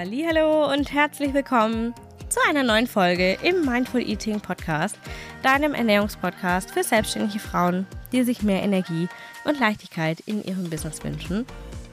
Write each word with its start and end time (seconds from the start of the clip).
Hallo 0.00 0.72
und 0.72 0.92
herzlich 0.92 1.34
willkommen 1.34 1.92
zu 2.28 2.38
einer 2.48 2.62
neuen 2.62 2.86
Folge 2.86 3.36
im 3.42 3.64
Mindful 3.64 4.00
Eating 4.00 4.40
Podcast, 4.40 4.96
deinem 5.42 5.74
Ernährungspodcast 5.74 6.70
für 6.70 6.84
selbstständige 6.84 7.40
Frauen, 7.40 7.84
die 8.12 8.22
sich 8.22 8.44
mehr 8.44 8.62
Energie 8.62 9.08
und 9.44 9.58
Leichtigkeit 9.58 10.20
in 10.20 10.44
ihrem 10.44 10.70
Business 10.70 11.02
wünschen. 11.02 11.44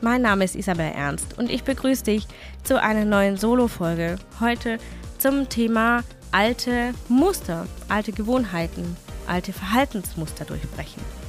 Mein 0.02 0.22
Name 0.22 0.44
ist 0.44 0.56
Isabel 0.56 0.92
Ernst 0.94 1.40
und 1.40 1.50
ich 1.50 1.64
begrüße 1.64 2.04
dich 2.04 2.28
zu 2.64 2.80
einer 2.80 3.06
neuen 3.06 3.38
Solo-Folge. 3.38 4.18
Heute 4.40 4.78
zum 5.18 5.50
Thema 5.50 6.04
alte 6.32 6.94
Muster, 7.10 7.66
alte 7.90 8.12
Gewohnheiten, 8.12 8.96
alte 9.26 9.52
Verhaltensmuster 9.52 10.46
durchbrechen. 10.46 11.25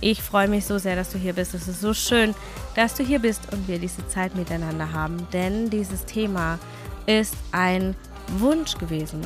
Ich 0.00 0.22
freue 0.22 0.48
mich 0.48 0.66
so 0.66 0.78
sehr, 0.78 0.96
dass 0.96 1.10
du 1.10 1.18
hier 1.18 1.32
bist. 1.32 1.54
Es 1.54 1.68
ist 1.68 1.80
so 1.80 1.94
schön, 1.94 2.34
dass 2.74 2.94
du 2.94 3.02
hier 3.02 3.18
bist 3.18 3.52
und 3.52 3.66
wir 3.66 3.78
diese 3.78 4.06
Zeit 4.08 4.34
miteinander 4.34 4.92
haben, 4.92 5.26
denn 5.32 5.70
dieses 5.70 6.04
Thema 6.04 6.58
ist 7.06 7.34
ein 7.52 7.94
Wunsch 8.38 8.76
gewesen 8.76 9.22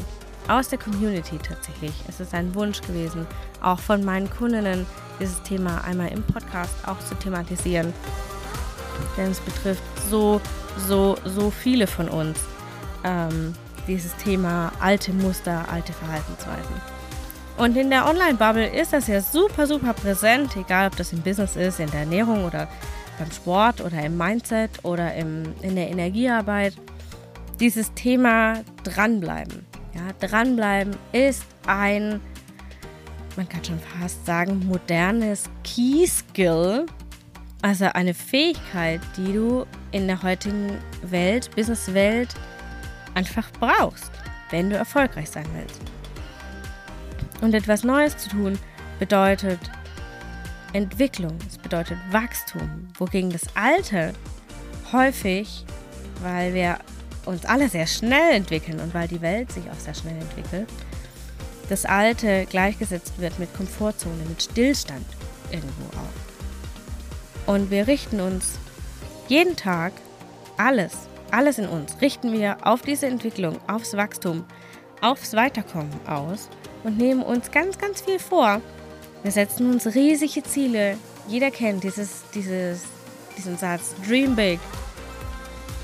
aus 0.48 0.68
der 0.68 0.78
Community 0.78 1.38
tatsächlich. 1.38 1.92
Es 2.08 2.20
ist 2.20 2.34
ein 2.34 2.54
Wunsch 2.54 2.80
gewesen, 2.82 3.26
auch 3.62 3.78
von 3.78 4.04
meinen 4.04 4.28
Kundinnen, 4.30 4.86
dieses 5.20 5.42
Thema 5.42 5.82
einmal 5.84 6.08
im 6.08 6.22
Podcast 6.22 6.74
auch 6.86 6.98
zu 7.00 7.14
thematisieren. 7.14 7.92
Denn 9.16 9.30
es 9.30 9.40
betrifft 9.40 9.82
so, 10.08 10.40
so, 10.88 11.16
so 11.24 11.50
viele 11.50 11.86
von 11.86 12.08
uns. 12.08 12.38
Ähm, 13.04 13.54
dieses 13.86 14.14
Thema 14.16 14.72
alte 14.80 15.12
Muster, 15.12 15.64
alte 15.70 15.92
Verhaltensweisen. 15.92 16.99
Und 17.60 17.76
in 17.76 17.90
der 17.90 18.06
Online-Bubble 18.06 18.68
ist 18.68 18.94
das 18.94 19.06
ja 19.06 19.20
super, 19.20 19.66
super 19.66 19.92
präsent, 19.92 20.56
egal 20.56 20.86
ob 20.86 20.96
das 20.96 21.12
im 21.12 21.20
Business 21.20 21.56
ist, 21.56 21.78
in 21.78 21.90
der 21.90 22.00
Ernährung 22.00 22.46
oder 22.46 22.66
beim 23.18 23.30
Sport 23.30 23.82
oder 23.82 24.02
im 24.02 24.16
Mindset 24.16 24.82
oder 24.82 25.14
im, 25.14 25.42
in 25.60 25.76
der 25.76 25.90
Energiearbeit. 25.90 26.72
Dieses 27.60 27.92
Thema 27.92 28.62
dranbleiben. 28.82 29.66
Ja, 29.92 30.26
dranbleiben 30.26 30.96
ist 31.12 31.44
ein, 31.66 32.22
man 33.36 33.46
kann 33.46 33.62
schon 33.62 33.78
fast 33.78 34.24
sagen, 34.24 34.66
modernes 34.66 35.44
Key-Skill. 35.62 36.86
Also 37.60 37.84
eine 37.92 38.14
Fähigkeit, 38.14 39.02
die 39.18 39.34
du 39.34 39.66
in 39.92 40.06
der 40.06 40.22
heutigen 40.22 40.78
Welt, 41.02 41.54
Businesswelt, 41.54 42.30
einfach 43.12 43.50
brauchst, 43.60 44.10
wenn 44.48 44.70
du 44.70 44.76
erfolgreich 44.76 45.28
sein 45.28 45.44
willst. 45.54 45.89
Und 47.40 47.54
etwas 47.54 47.84
Neues 47.84 48.16
zu 48.18 48.28
tun 48.28 48.58
bedeutet 48.98 49.58
Entwicklung, 50.72 51.36
es 51.48 51.58
bedeutet 51.58 51.98
Wachstum, 52.10 52.88
wogegen 52.98 53.30
das 53.30 53.44
Alte 53.54 54.12
häufig, 54.92 55.64
weil 56.22 56.54
wir 56.54 56.78
uns 57.26 57.44
alle 57.44 57.68
sehr 57.68 57.86
schnell 57.86 58.32
entwickeln 58.34 58.80
und 58.80 58.94
weil 58.94 59.08
die 59.08 59.20
Welt 59.20 59.50
sich 59.52 59.64
auch 59.70 59.78
sehr 59.78 59.94
schnell 59.94 60.16
entwickelt, 60.20 60.68
das 61.68 61.84
Alte 61.86 62.46
gleichgesetzt 62.46 63.14
wird 63.18 63.38
mit 63.38 63.54
Komfortzone, 63.54 64.24
mit 64.28 64.42
Stillstand 64.42 65.06
irgendwo 65.50 65.96
auch. 65.96 67.52
Und 67.54 67.70
wir 67.70 67.86
richten 67.86 68.20
uns 68.20 68.58
jeden 69.28 69.56
Tag 69.56 69.92
alles, 70.56 70.92
alles 71.30 71.58
in 71.58 71.66
uns, 71.66 72.00
richten 72.00 72.32
wir 72.32 72.66
auf 72.66 72.82
diese 72.82 73.06
Entwicklung, 73.06 73.58
aufs 73.68 73.96
Wachstum, 73.96 74.44
aufs 75.00 75.34
Weiterkommen 75.34 75.92
aus 76.06 76.50
und 76.84 76.98
nehmen 76.98 77.22
uns 77.22 77.50
ganz, 77.50 77.78
ganz 77.78 78.00
viel 78.00 78.18
vor. 78.18 78.60
Wir 79.22 79.32
setzen 79.32 79.70
uns 79.70 79.86
riesige 79.86 80.42
Ziele. 80.42 80.96
Jeder 81.28 81.50
kennt 81.50 81.84
dieses, 81.84 82.22
dieses, 82.34 82.84
diesen 83.36 83.58
Satz, 83.58 83.94
Dream 84.06 84.34
Big. 84.34 84.58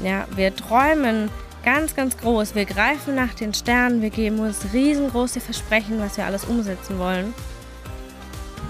Ja, 0.03 0.27
wir 0.35 0.55
träumen 0.55 1.31
ganz, 1.65 1.95
ganz 1.95 2.17
groß. 2.17 2.55
Wir 2.55 2.65
greifen 2.65 3.15
nach 3.15 3.35
den 3.35 3.53
Sternen. 3.53 4.01
Wir 4.01 4.11
geben 4.11 4.39
uns 4.39 4.73
riesengroße 4.73 5.41
Versprechen, 5.41 5.99
was 6.01 6.17
wir 6.17 6.25
alles 6.25 6.45
umsetzen 6.45 6.99
wollen, 6.99 7.35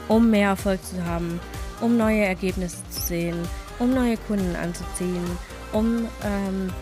um 0.08 0.30
mehr 0.30 0.50
Erfolg 0.50 0.84
zu 0.84 1.04
haben, 1.04 1.40
um 1.80 1.96
neue 1.96 2.24
Ergebnisse 2.24 2.78
zu 2.90 3.00
sehen, 3.00 3.36
um 3.78 3.94
neue 3.94 4.16
Kunden 4.16 4.56
anzuziehen, 4.56 5.24
um 5.72 6.08
ähm, 6.24 6.72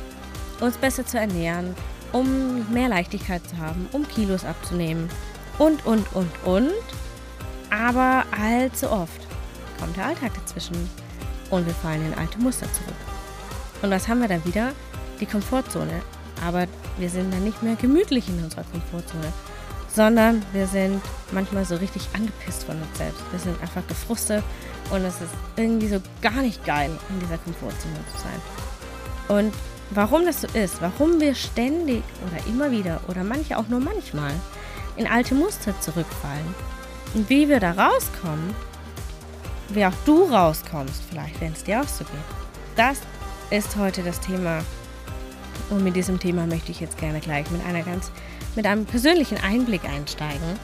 uns 0.60 0.76
besser 0.76 1.04
zu 1.04 1.18
ernähren, 1.18 1.74
um 2.12 2.72
mehr 2.72 2.88
Leichtigkeit 2.88 3.46
zu 3.46 3.58
haben, 3.58 3.88
um 3.92 4.06
Kilos 4.08 4.44
abzunehmen 4.44 5.08
und, 5.58 5.84
und, 5.86 6.06
und, 6.14 6.30
und. 6.44 6.72
Aber 7.70 8.24
allzu 8.30 8.90
oft 8.90 9.20
kommt 9.78 9.96
der 9.96 10.06
Alltag 10.06 10.32
dazwischen 10.34 10.88
und 11.50 11.66
wir 11.66 11.74
fallen 11.74 12.06
in 12.06 12.14
alte 12.14 12.38
Muster 12.38 12.72
zurück. 12.72 12.94
Und 13.82 13.90
was 13.90 14.08
haben 14.08 14.20
wir 14.20 14.28
da 14.28 14.44
wieder? 14.44 14.72
Die 15.20 15.26
Komfortzone. 15.26 16.02
Aber 16.44 16.66
wir 16.98 17.10
sind 17.10 17.32
dann 17.32 17.44
nicht 17.44 17.62
mehr 17.62 17.76
gemütlich 17.76 18.28
in 18.28 18.42
unserer 18.42 18.64
Komfortzone, 18.64 19.32
sondern 19.88 20.42
wir 20.52 20.66
sind 20.66 21.00
manchmal 21.32 21.64
so 21.64 21.76
richtig 21.76 22.08
angepisst 22.14 22.64
von 22.64 22.76
uns 22.80 22.98
selbst. 22.98 23.20
Wir 23.30 23.38
sind 23.38 23.60
einfach 23.60 23.86
gefrustet 23.86 24.42
und 24.90 25.04
es 25.04 25.20
ist 25.20 25.30
irgendwie 25.56 25.88
so 25.88 26.00
gar 26.20 26.42
nicht 26.42 26.64
geil, 26.64 26.90
in 27.10 27.20
dieser 27.20 27.38
Komfortzone 27.38 27.94
zu 28.12 28.18
sein. 28.18 29.36
Und 29.36 29.54
warum 29.90 30.24
das 30.24 30.42
so 30.42 30.48
ist, 30.48 30.80
warum 30.80 31.20
wir 31.20 31.34
ständig 31.34 32.02
oder 32.26 32.46
immer 32.46 32.70
wieder 32.70 33.00
oder 33.08 33.24
manche 33.24 33.56
auch 33.56 33.68
nur 33.68 33.80
manchmal 33.80 34.32
in 34.96 35.06
alte 35.06 35.34
Muster 35.34 35.78
zurückfallen. 35.80 36.54
Und 37.14 37.28
wie 37.28 37.48
wir 37.48 37.60
da 37.60 37.72
rauskommen, 37.72 38.54
wie 39.68 39.84
auch 39.86 39.94
du 40.04 40.24
rauskommst, 40.24 41.02
vielleicht, 41.08 41.40
wenn 41.40 41.52
es 41.52 41.64
dir 41.64 41.80
auch 41.80 41.88
so 41.88 42.04
geht. 42.04 42.14
Das 42.76 42.98
ist 43.50 43.76
heute 43.76 44.02
das 44.02 44.20
Thema. 44.20 44.62
Und 45.70 45.84
mit 45.84 45.96
diesem 45.96 46.18
Thema 46.18 46.46
möchte 46.46 46.72
ich 46.72 46.80
jetzt 46.80 46.98
gerne 46.98 47.20
gleich 47.20 47.50
mit 47.50 47.64
einer 47.64 47.82
ganz, 47.82 48.10
mit 48.54 48.66
einem 48.66 48.84
persönlichen 48.84 49.38
Einblick 49.38 49.84
einsteigen. 49.84 50.58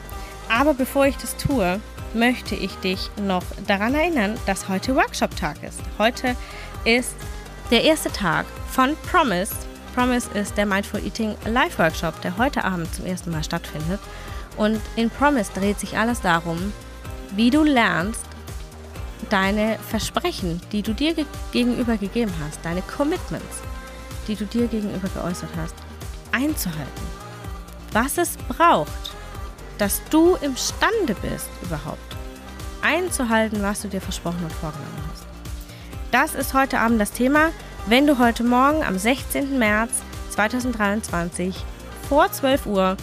Aber 0.49 0.73
bevor 0.73 1.05
ich 1.05 1.17
das 1.17 1.37
tue, 1.37 1.79
möchte 2.13 2.55
ich 2.55 2.75
dich 2.75 3.09
noch 3.15 3.43
daran 3.67 3.95
erinnern, 3.95 4.37
dass 4.45 4.67
heute 4.67 4.95
Workshop-Tag 4.95 5.63
ist. 5.63 5.79
Heute 5.97 6.35
ist 6.83 7.15
der 7.71 7.83
erste 7.83 8.11
Tag 8.11 8.45
von 8.69 8.95
Promise 9.09 9.55
Promise 9.93 10.29
ist 10.33 10.57
der 10.57 10.65
Mindful 10.65 11.03
Eating 11.03 11.35
Live 11.45 11.77
Workshop, 11.77 12.19
der 12.21 12.37
heute 12.37 12.63
Abend 12.63 12.93
zum 12.95 13.05
ersten 13.05 13.31
Mal 13.31 13.43
stattfindet. 13.43 13.99
Und 14.57 14.79
in 14.95 15.09
Promise 15.09 15.51
dreht 15.53 15.79
sich 15.79 15.97
alles 15.97 16.21
darum, 16.21 16.71
wie 17.35 17.49
du 17.49 17.63
lernst, 17.63 18.25
deine 19.29 19.77
Versprechen, 19.89 20.61
die 20.71 20.81
du 20.81 20.93
dir 20.93 21.13
ge 21.13 21.25
gegenüber 21.51 21.97
gegeben 21.97 22.33
hast, 22.45 22.59
deine 22.63 22.81
Commitments, 22.81 23.61
die 24.27 24.35
du 24.35 24.45
dir 24.45 24.67
gegenüber 24.67 25.09
geäußert 25.09 25.49
hast, 25.57 25.75
einzuhalten. 26.31 27.07
Was 27.91 28.17
es 28.17 28.37
braucht, 28.47 29.11
dass 29.77 30.01
du 30.09 30.35
imstande 30.35 31.15
bist, 31.21 31.49
überhaupt 31.61 32.15
einzuhalten, 32.81 33.61
was 33.61 33.81
du 33.81 33.89
dir 33.89 34.01
versprochen 34.01 34.43
und 34.43 34.53
vorgenommen 34.53 35.03
hast. 35.11 35.25
Das 36.11 36.35
ist 36.35 36.53
heute 36.53 36.79
Abend 36.79 36.99
das 36.99 37.11
Thema. 37.11 37.51
Wenn 37.87 38.05
du 38.05 38.19
heute 38.19 38.43
Morgen 38.43 38.83
am 38.83 38.97
16. 38.97 39.57
März 39.57 40.03
2023 40.29 41.55
vor 42.07 42.31
12 42.31 42.67
Uhr 42.67 42.95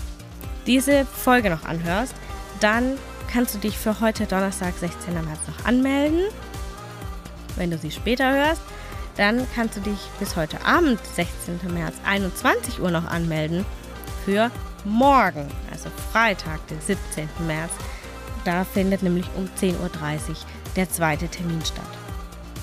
diese 0.67 1.05
Folge 1.05 1.51
noch 1.51 1.65
anhörst, 1.65 2.15
dann 2.61 2.97
kannst 3.31 3.57
du 3.57 3.59
dich 3.59 3.77
für 3.77 4.01
heute 4.01 4.27
Donnerstag, 4.27 4.75
16. 4.79 5.15
März 5.15 5.41
noch 5.49 5.65
anmelden. 5.67 6.23
Wenn 7.57 7.73
du 7.73 7.79
sie 7.79 7.91
später 7.91 8.33
hörst, 8.33 8.63
dann 9.17 9.49
kannst 9.55 9.77
du 9.77 9.81
dich 9.81 9.99
bis 10.21 10.37
heute 10.37 10.65
Abend, 10.65 11.01
16. 11.17 11.59
März, 11.75 11.97
21 12.07 12.81
Uhr 12.81 12.93
noch 12.93 13.07
anmelden 13.07 13.67
für 14.25 14.49
morgen, 14.85 15.49
also 15.73 15.91
Freitag, 16.13 16.65
den 16.69 16.81
17. 16.81 17.29
März. 17.49 17.73
Da 18.45 18.65
findet 18.65 19.03
nämlich 19.03 19.27
um 19.37 19.49
10.30 19.61 19.73
Uhr 19.81 19.91
der 20.77 20.89
zweite 20.89 21.27
Termin 21.27 21.63
statt. 21.65 21.98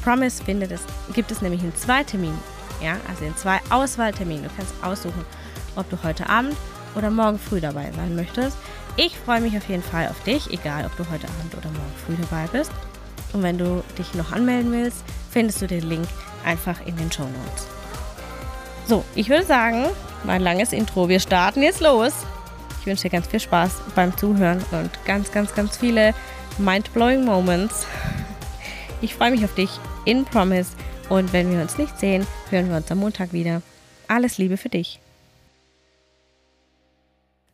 Promise 0.05 0.43
findet 0.43 0.71
es, 0.71 0.81
gibt 1.13 1.31
es 1.31 1.41
nämlich 1.41 1.63
in 1.63 1.75
zwei 1.75 2.03
Terminen. 2.03 2.37
Ja, 2.79 2.97
also 3.09 3.25
in 3.25 3.35
zwei 3.35 3.59
Auswahlterminen. 3.71 4.43
Du 4.43 4.49
kannst 4.55 4.73
aussuchen, 4.83 5.25
ob 5.75 5.89
du 5.89 5.97
heute 6.03 6.29
Abend 6.29 6.55
oder 6.95 7.09
morgen 7.09 7.39
früh 7.39 7.59
dabei 7.59 7.91
sein 7.91 8.15
möchtest. 8.15 8.55
Ich 8.97 9.17
freue 9.17 9.41
mich 9.41 9.57
auf 9.57 9.67
jeden 9.67 9.81
Fall 9.81 10.07
auf 10.07 10.21
dich, 10.23 10.51
egal 10.51 10.85
ob 10.85 10.95
du 10.95 11.03
heute 11.11 11.27
Abend 11.27 11.55
oder 11.57 11.69
morgen 11.69 11.93
früh 12.05 12.15
dabei 12.21 12.45
bist. 12.51 12.71
Und 13.33 13.41
wenn 13.41 13.57
du 13.57 13.83
dich 13.97 14.13
noch 14.13 14.31
anmelden 14.31 14.71
willst, 14.71 15.03
findest 15.31 15.63
du 15.63 15.67
den 15.67 15.89
Link 15.89 16.07
einfach 16.45 16.85
in 16.85 16.95
den 16.97 17.11
Show 17.11 17.23
Notes. 17.23 17.65
So, 18.87 19.03
ich 19.15 19.29
würde 19.29 19.45
sagen, 19.45 19.87
mein 20.23 20.43
langes 20.43 20.71
Intro, 20.71 21.09
wir 21.09 21.19
starten 21.19 21.63
jetzt 21.63 21.81
los. 21.81 22.13
Ich 22.79 22.85
wünsche 22.85 23.03
dir 23.03 23.09
ganz 23.09 23.25
viel 23.25 23.39
Spaß 23.39 23.71
beim 23.95 24.15
Zuhören 24.15 24.63
und 24.71 24.91
ganz, 25.05 25.31
ganz, 25.31 25.55
ganz 25.55 25.77
viele 25.77 26.13
mind-blowing 26.59 27.25
Moments. 27.25 27.87
Ich 29.01 29.13
freue 29.13 29.31
mich 29.31 29.43
auf 29.43 29.53
dich 29.55 29.69
in 30.05 30.25
Promise. 30.25 30.75
Und 31.09 31.33
wenn 31.33 31.51
wir 31.51 31.61
uns 31.61 31.77
nicht 31.77 31.99
sehen, 31.99 32.25
hören 32.49 32.69
wir 32.69 32.77
uns 32.77 32.91
am 32.91 32.99
Montag 32.99 33.33
wieder. 33.33 33.61
Alles 34.07 34.37
Liebe 34.37 34.57
für 34.57 34.69
dich. 34.69 34.99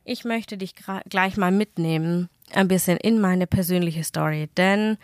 Ich 0.05 0.23
möchte 0.23 0.57
dich 0.57 0.73
gleich 1.09 1.37
mal 1.37 1.51
mitnehmen, 1.51 2.29
ein 2.53 2.67
bisschen 2.67 2.97
in 2.97 3.21
meine 3.21 3.47
persönliche 3.47 4.03
Story, 4.03 4.49
denn 4.57 4.97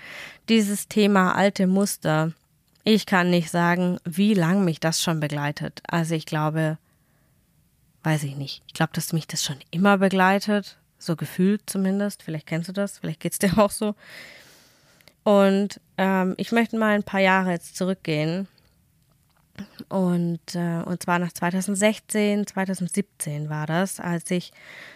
dieses 0.49 0.87
Thema 0.87 1.35
alte 1.35 1.67
Muster 1.67 2.33
ich 2.89 3.05
kann 3.05 3.29
nicht 3.29 3.51
sagen, 3.51 3.99
wie 4.05 4.33
lange 4.33 4.63
mich 4.63 4.79
das 4.79 5.03
schon 5.03 5.19
begleitet. 5.19 5.81
Also 5.89 6.15
ich 6.15 6.25
glaube, 6.25 6.77
weiß 8.03 8.23
ich 8.23 8.37
nicht. 8.37 8.63
Ich 8.67 8.73
glaube, 8.73 8.93
dass 8.93 9.11
mich 9.11 9.27
das 9.27 9.43
schon 9.43 9.57
immer 9.71 9.97
begleitet. 9.97 10.77
So 10.97 11.17
gefühlt 11.17 11.63
zumindest. 11.65 12.23
Vielleicht 12.23 12.47
kennst 12.47 12.69
du 12.69 12.71
das, 12.71 12.99
vielleicht 12.99 13.19
geht 13.19 13.33
es 13.33 13.39
dir 13.39 13.57
auch 13.57 13.71
so. 13.71 13.93
Und 15.27 15.81
ähm, 15.97 16.35
ich 16.37 16.53
möchte 16.53 16.77
mal 16.77 16.95
ein 16.95 17.03
paar 17.03 17.19
Jahre 17.19 17.51
jetzt 17.51 17.75
zurückgehen. 17.75 18.47
Und, 19.89 20.55
äh, 20.55 20.81
und 20.85 21.03
zwar 21.03 21.19
nach 21.19 21.33
2016, 21.33 22.47
2017 22.47 23.49
war 23.49 23.67
das, 23.67 23.99
als 23.99 24.31
ich 24.31 24.53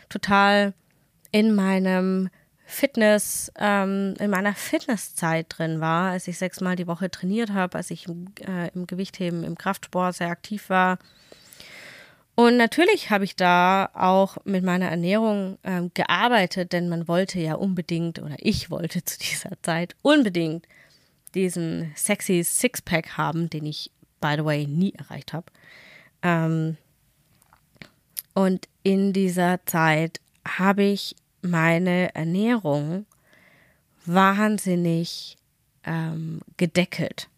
total 0.08 0.74
in 1.34 1.54
meinem 1.54 2.30
Fitness, 2.64 3.52
ähm, 3.60 4.14
in 4.20 4.30
meiner 4.30 4.54
Fitnesszeit 4.54 5.48
drin 5.50 5.82
war, 5.82 6.12
als 6.12 6.30
ich 6.30 6.38
sechsmal 6.38 6.78
die 6.78 6.88
Woche 6.88 7.12
trainiert 7.12 7.52
habe, 7.52 7.78
als 7.78 7.92
ich 7.92 8.08
äh, 8.08 8.70
im 8.74 8.88
Gewichtheben, 8.88 9.44
im 9.44 9.58
Kraftsport 9.58 10.16
sehr 10.16 10.30
aktiv 10.30 10.70
war. 10.70 10.98
Und 12.42 12.58
natürlich 12.58 13.12
habe 13.12 13.24
ich 13.24 13.36
da 13.36 13.92
auch 13.94 14.38
mit 14.46 14.64
meiner 14.64 14.90
Ernährung 14.90 15.60
ähm, 15.64 15.92
gearbeitet, 15.94 16.74
denn 16.74 16.90
man 16.90 17.08
wollte 17.08 17.40
ja 17.40 17.54
unbedingt, 17.54 18.18
oder 18.18 18.36
ich 18.40 18.72
wollte 18.72 19.04
zu 19.06 19.20
dieser 19.20 19.52
Zeit 19.62 19.96
unbedingt 20.02 20.68
diesen 21.36 21.94
sexy 21.96 22.44
Sixpack 22.44 23.16
haben, 23.16 23.48
den 23.52 23.68
ich, 23.68 23.92
by 24.20 24.34
the 24.38 24.44
way, 24.44 24.66
nie 24.66 24.92
erreicht 24.96 25.34
habe. 25.34 25.46
Ähm, 26.24 26.78
und 28.34 28.68
in 28.82 29.14
dieser 29.14 29.64
Zeit 29.68 30.20
habe 30.44 30.82
ich 30.82 31.16
meine 31.44 32.16
Ernährung 32.16 33.06
wahnsinnig 34.08 35.38
ähm, 35.84 36.42
gedeckelt. 36.58 37.30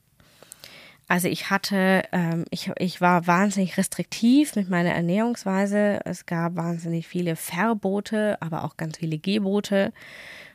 Also 1.07 1.27
ich 1.27 1.49
hatte, 1.49 2.03
ähm, 2.11 2.45
ich, 2.49 2.71
ich 2.77 3.01
war 3.01 3.27
wahnsinnig 3.27 3.77
restriktiv 3.77 4.55
mit 4.55 4.69
meiner 4.69 4.93
Ernährungsweise. 4.93 5.99
Es 6.05 6.25
gab 6.25 6.55
wahnsinnig 6.55 7.07
viele 7.07 7.35
Verbote, 7.35 8.41
aber 8.41 8.63
auch 8.63 8.77
ganz 8.77 8.97
viele 8.97 9.17
Gebote, 9.17 9.93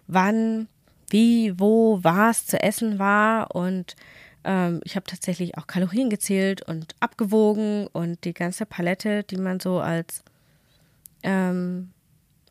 wann, 0.06 0.68
wie, 1.10 1.58
wo, 1.58 2.00
was 2.02 2.46
zu 2.46 2.62
essen 2.62 2.98
war. 2.98 3.54
Und 3.54 3.94
ähm, 4.44 4.80
ich 4.84 4.96
habe 4.96 5.06
tatsächlich 5.06 5.58
auch 5.58 5.66
Kalorien 5.66 6.08
gezählt 6.08 6.62
und 6.62 6.94
abgewogen 7.00 7.86
und 7.88 8.24
die 8.24 8.34
ganze 8.34 8.64
Palette, 8.64 9.24
die 9.24 9.36
man 9.36 9.60
so 9.60 9.80
als 9.80 10.22
ähm, 11.22 11.90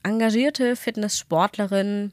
engagierte 0.03 0.75
Fitnesssportlerin, 0.75 2.11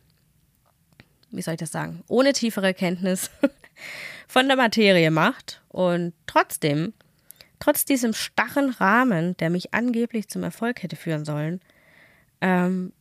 wie 1.31 1.43
soll 1.43 1.55
ich 1.55 1.61
das 1.61 1.73
sagen, 1.73 2.03
ohne 2.09 2.33
tiefere 2.33 2.73
Kenntnis 2.73 3.31
von 4.35 4.49
der 4.49 4.57
Materie 4.57 5.13
macht 5.13 5.63
und 5.69 6.13
trotzdem, 6.27 6.93
trotz 7.61 7.85
diesem 7.85 8.13
starren 8.15 8.71
Rahmen, 8.71 9.37
der 9.37 9.49
mich 9.49 9.73
angeblich 9.73 10.27
zum 10.27 10.43
Erfolg 10.43 10.83
hätte 10.83 10.97
führen 10.97 11.25
sollen, 11.25 11.61
ähm, 12.41 12.93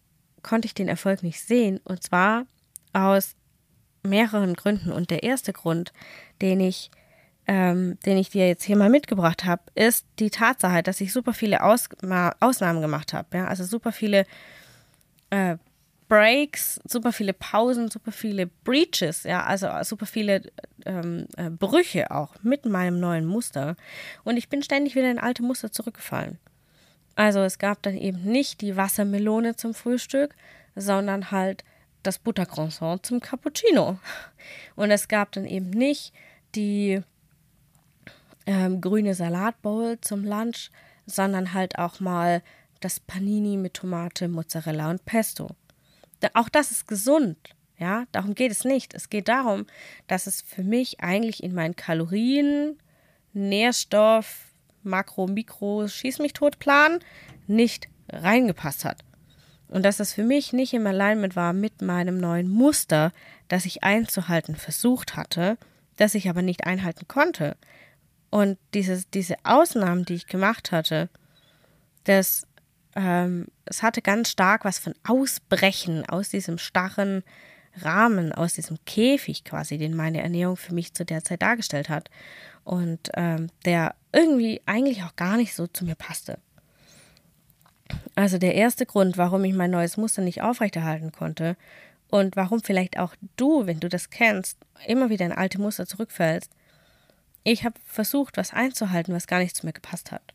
konnte 0.44 0.68
ich 0.68 0.76
den 0.76 0.88
Erfolg 0.88 1.24
nicht 1.24 1.42
sehen 1.42 1.80
und 1.86 2.04
zwar 2.04 2.46
aus 2.94 3.34
mehreren 4.04 4.54
Gründen 4.54 4.92
und 4.92 5.10
der 5.10 5.24
erste 5.24 5.54
Grund, 5.54 5.92
den 6.40 6.60
ich 6.60 6.92
ähm, 7.48 7.98
den 8.06 8.18
ich 8.18 8.30
dir 8.30 8.48
jetzt 8.48 8.64
hier 8.64 8.78
mal 8.78 8.92
mitgebracht 8.92 9.44
habe, 9.44 9.64
ist 9.74 10.06
die 10.20 10.30
Tatsache, 10.30 10.84
dass 10.84 11.02
ich 11.02 11.12
super 11.12 11.34
viele 11.34 11.64
Aus 11.64 11.90
Ausnahmen 12.40 12.82
gemacht 12.82 13.12
habe. 13.12 13.38
Ja? 13.38 13.48
Also 13.48 13.64
super 13.64 13.92
viele 13.92 14.28
äh, 15.32 15.58
Breaks, 16.14 16.80
super 16.88 17.12
viele 17.12 17.34
Pausen, 17.34 17.90
super 17.90 18.12
viele 18.12 18.46
Breaches, 18.46 19.24
ja, 19.24 19.44
also 19.46 19.68
super 19.82 20.06
viele 20.06 20.44
ähm, 20.86 21.26
äh, 21.38 21.50
Brüche 21.50 22.12
auch 22.12 22.36
mit 22.44 22.66
meinem 22.66 23.00
neuen 23.00 23.26
Muster. 23.26 23.76
Und 24.24 24.38
ich 24.38 24.48
bin 24.48 24.62
ständig 24.62 24.94
wieder 24.94 25.10
in 25.10 25.18
alte 25.18 25.42
Muster 25.42 25.72
zurückgefallen. 25.72 26.38
Also 27.16 27.40
es 27.40 27.58
gab 27.58 27.82
dann 27.82 27.98
eben 27.98 28.22
nicht 28.22 28.62
die 28.62 28.78
Wassermelone 28.78 29.56
zum 29.56 29.74
Frühstück, 29.74 30.36
sondern 30.76 31.32
halt 31.32 31.64
das 32.04 32.20
Buttercroissant 32.20 33.04
zum 33.04 33.20
Cappuccino. 33.20 33.98
Und 34.76 34.92
es 34.92 35.08
gab 35.08 35.32
dann 35.32 35.48
eben 35.48 35.72
nicht 35.72 36.14
die 36.54 37.02
ähm, 38.46 38.82
grüne 38.82 39.16
Salatbowl 39.16 39.98
zum 40.02 40.26
Lunch, 40.26 40.70
sondern 41.08 41.56
halt 41.56 41.80
auch 41.80 42.00
mal 42.00 42.44
das 42.82 43.00
Panini 43.00 43.58
mit 43.58 43.74
Tomate, 43.74 44.28
Mozzarella 44.28 44.92
und 44.92 45.06
Pesto. 45.06 45.56
Auch 46.34 46.50
das 46.50 46.72
ist 46.72 46.88
gesund. 46.88 47.38
Ja, 47.78 48.06
darum 48.12 48.36
geht 48.36 48.52
es 48.52 48.66
nicht. 48.66 48.94
Es 48.94 49.10
geht 49.10 49.28
darum, 49.28 49.66
dass 50.08 50.28
es 50.28 50.42
für 50.42 50.64
mich 50.64 51.02
eigentlich 51.02 51.44
in 51.44 51.54
meinen 51.54 51.76
Kalorien, 51.76 52.78
Nährstoff, 53.34 54.54
Makro, 54.84 55.28
Mikro, 55.28 55.88
Schieß 55.88 56.20
mich 56.20 56.34
tot 56.34 56.60
Plan 56.60 57.00
nicht 57.48 57.90
reingepasst 58.12 58.86
hat. 58.86 59.04
Und 59.68 59.84
dass 59.84 60.00
es 60.00 60.14
für 60.14 60.24
mich 60.24 60.54
nicht 60.54 60.74
im 60.74 60.86
Alignment 60.86 61.36
war 61.36 61.52
mit 61.52 61.82
meinem 61.82 62.20
neuen 62.20 62.48
Muster, 62.48 63.12
das 63.48 63.66
ich 63.66 63.84
einzuhalten 63.84 64.56
versucht 64.56 65.16
hatte, 65.16 65.58
das 65.96 66.16
ich 66.16 66.30
aber 66.30 66.42
nicht 66.42 66.66
einhalten 66.66 67.08
konnte. 67.08 67.58
Und 68.30 68.58
dieses, 68.74 69.10
diese 69.10 69.36
Ausnahmen, 69.44 70.06
die 70.06 70.16
ich 70.16 70.28
gemacht 70.28 70.72
hatte, 70.72 71.10
das 72.04 72.48
ähm, 72.96 73.48
es 73.66 73.82
hatte 73.82 74.02
ganz 74.02 74.30
stark 74.30 74.66
was 74.66 74.80
von 74.80 74.94
Ausbrechen 75.04 76.08
aus 76.08 76.30
diesem 76.30 76.58
starren 76.58 77.24
Rahmen, 77.78 78.32
aus 78.32 78.54
diesem 78.54 78.78
Käfig 78.86 79.44
quasi, 79.44 79.78
den 79.78 79.96
meine 79.96 80.22
Ernährung 80.22 80.58
für 80.58 80.74
mich 80.74 80.94
zu 80.94 81.06
der 81.06 81.24
Zeit 81.24 81.42
dargestellt 81.42 81.90
hat. 81.90 82.10
Und 82.64 83.10
ähm, 83.16 83.50
der 83.66 83.96
irgendwie 84.14 84.62
eigentlich 84.66 85.04
auch 85.04 85.16
gar 85.16 85.38
nicht 85.38 85.54
so 85.54 85.68
zu 85.68 85.84
mir 85.86 85.96
passte. 85.96 86.38
Also 88.16 88.38
der 88.38 88.56
erste 88.56 88.86
Grund, 88.86 89.18
warum 89.18 89.44
ich 89.44 89.54
mein 89.54 89.72
neues 89.72 89.98
Muster 89.98 90.22
nicht 90.22 90.42
aufrechterhalten 90.42 91.12
konnte 91.12 91.58
und 92.10 92.36
warum 92.36 92.62
vielleicht 92.62 92.98
auch 93.00 93.16
du, 93.36 93.66
wenn 93.66 93.80
du 93.80 93.90
das 93.90 94.10
kennst, 94.12 94.58
immer 94.88 95.10
wieder 95.10 95.26
in 95.26 95.32
alte 95.32 95.60
Muster 95.60 95.86
zurückfällst. 95.86 96.52
Ich 97.44 97.66
habe 97.66 97.76
versucht, 97.86 98.38
was 98.38 98.54
einzuhalten, 98.54 99.14
was 99.14 99.28
gar 99.28 99.40
nicht 99.40 99.58
zu 99.58 99.66
mir 99.66 99.74
gepasst 99.74 100.12
hat 100.12 100.34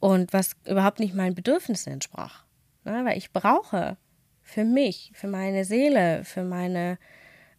und 0.00 0.32
was 0.32 0.56
überhaupt 0.64 1.00
nicht 1.00 1.14
meinen 1.14 1.34
Bedürfnissen 1.34 1.92
entsprach. 1.92 2.44
Ne? 2.84 3.04
Weil 3.04 3.18
ich 3.18 3.32
brauche 3.32 3.96
für 4.42 4.64
mich, 4.64 5.10
für 5.14 5.26
meine 5.26 5.64
Seele, 5.64 6.24
für 6.24 6.44
meine 6.44 6.98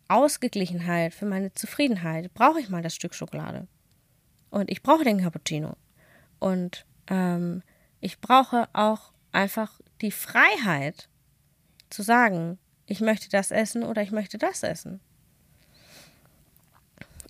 Ausgeglichenheit, 0.08 1.14
für 1.14 1.26
meine 1.26 1.54
Zufriedenheit, 1.54 2.34
brauche 2.34 2.60
ich 2.60 2.70
mal 2.70 2.82
das 2.82 2.96
Stück 2.96 3.14
Schokolade. 3.14 3.68
Und 4.50 4.72
ich 4.72 4.82
brauche 4.82 5.04
den 5.04 5.20
Cappuccino. 5.20 5.76
Und 6.40 6.86
ähm, 7.08 7.64
ich 8.00 8.20
brauche 8.22 8.70
auch 8.74 9.12
einfach 9.32 9.80
die 10.02 10.12
Freiheit 10.12 11.10
zu 11.90 12.04
sagen, 12.04 12.58
ich 12.86 13.02
möchte 13.02 13.30
das 13.30 13.52
essen 13.52 13.84
oder 13.84 14.02
ich 14.02 14.12
möchte 14.12 14.38
das 14.38 14.64
essen. 14.64 15.02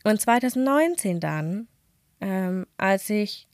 Und 0.03 0.21
2019 0.21 1.19
dann, 1.19 1.67
ähm, 2.21 2.67
als 2.77 3.09
ich 3.09 3.47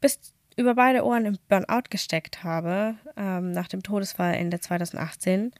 bis 0.00 0.34
über 0.58 0.74
beide 0.74 1.04
Ohren 1.04 1.24
im 1.24 1.38
Burnout 1.48 1.88
gesteckt 1.88 2.42
habe, 2.42 2.96
ähm, 3.16 3.52
nach 3.52 3.68
dem 3.68 3.84
Todesfall 3.84 4.34
Ende 4.34 4.58
2018, 4.58 5.52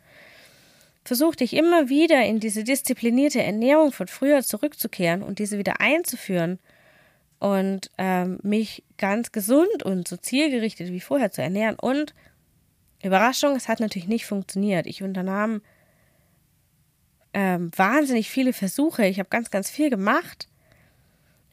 versuchte 1.05 1.45
ich 1.45 1.55
immer 1.55 1.89
wieder 1.89 2.25
in 2.25 2.41
diese 2.41 2.65
disziplinierte 2.65 3.41
Ernährung 3.41 3.93
von 3.93 4.09
früher 4.09 4.43
zurückzukehren 4.43 5.23
und 5.23 5.39
diese 5.39 5.57
wieder 5.57 5.81
einzuführen 5.81 6.59
und 7.39 7.93
ähm, 7.97 8.41
mich 8.43 8.83
ganz 8.99 9.31
gesund 9.31 9.85
und 9.85 10.09
so 10.09 10.17
zielgerichtet 10.17 10.89
wie 10.89 11.01
vorher 11.01 11.31
zu 11.31 11.43
ernähren. 11.43 11.77
Und 11.79 12.13
Überraschung, 13.01 13.55
es 13.55 13.69
hat 13.69 13.79
natürlich 13.79 14.09
nicht 14.09 14.27
funktioniert. 14.27 14.89
Ich 14.89 15.05
unternahm 15.05 15.63
ähm, 17.33 17.71
wahnsinnig 17.77 18.31
viele 18.31 18.53
Versuche. 18.53 19.07
Ich 19.07 19.21
habe 19.21 19.29
ganz, 19.29 19.53
ganz 19.53 19.71
viel 19.71 19.91
gemacht 19.91 20.48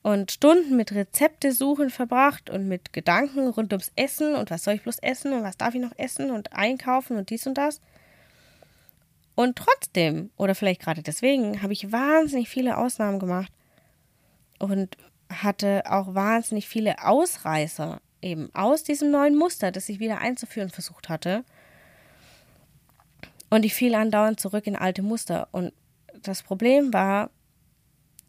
und 0.05 0.31
Stunden 0.31 0.75
mit 0.75 0.91
Rezepte 0.91 1.51
suchen 1.51 1.89
verbracht 1.89 2.51
und 2.51 2.67
mit 2.67 2.93
Gedanken 2.93 3.47
rund 3.47 3.73
ums 3.73 3.91
Essen 3.95 4.35
und 4.35 4.51
was 4.51 4.63
soll 4.63 4.75
ich 4.75 4.83
bloß 4.83 4.99
essen 4.99 5.33
und 5.33 5.41
was 5.41 5.57
darf 5.57 5.73
ich 5.73 5.81
noch 5.81 5.97
essen 5.97 6.29
und 6.29 6.53
einkaufen 6.53 7.17
und 7.17 7.31
dies 7.31 7.47
und 7.47 7.57
das. 7.57 7.81
Und 9.33 9.55
trotzdem, 9.55 10.29
oder 10.37 10.53
vielleicht 10.53 10.81
gerade 10.81 11.01
deswegen, 11.01 11.63
habe 11.63 11.73
ich 11.73 11.91
wahnsinnig 11.91 12.49
viele 12.49 12.77
Ausnahmen 12.77 13.17
gemacht 13.17 13.51
und 14.59 14.95
hatte 15.27 15.81
auch 15.89 16.13
wahnsinnig 16.13 16.67
viele 16.67 17.03
Ausreißer 17.03 17.99
eben 18.21 18.53
aus 18.53 18.83
diesem 18.83 19.09
neuen 19.09 19.35
Muster, 19.35 19.71
das 19.71 19.89
ich 19.89 19.97
wieder 19.97 20.19
einzuführen 20.19 20.69
versucht 20.69 21.09
hatte. 21.09 21.43
Und 23.49 23.65
ich 23.65 23.73
fiel 23.73 23.95
andauernd 23.95 24.39
zurück 24.39 24.67
in 24.67 24.75
alte 24.75 25.01
Muster. 25.01 25.47
Und 25.51 25.73
das 26.21 26.43
Problem 26.43 26.93
war, 26.93 27.31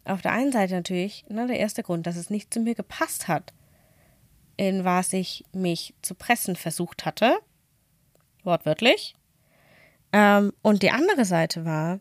auf 0.07 0.21
der 0.21 0.31
einen 0.31 0.51
Seite 0.51 0.73
natürlich, 0.73 1.25
ne, 1.29 1.47
der 1.47 1.59
erste 1.59 1.83
Grund, 1.83 2.07
dass 2.07 2.15
es 2.15 2.29
nicht 2.29 2.53
zu 2.53 2.59
mir 2.59 2.75
gepasst 2.75 3.27
hat, 3.27 3.53
in 4.55 4.83
was 4.83 5.13
ich 5.13 5.43
mich 5.53 5.93
zu 6.01 6.15
pressen 6.15 6.55
versucht 6.55 7.05
hatte, 7.05 7.37
wortwörtlich. 8.43 9.15
Ähm, 10.13 10.53
und 10.61 10.83
die 10.83 10.91
andere 10.91 11.25
Seite 11.25 11.65
war, 11.65 11.99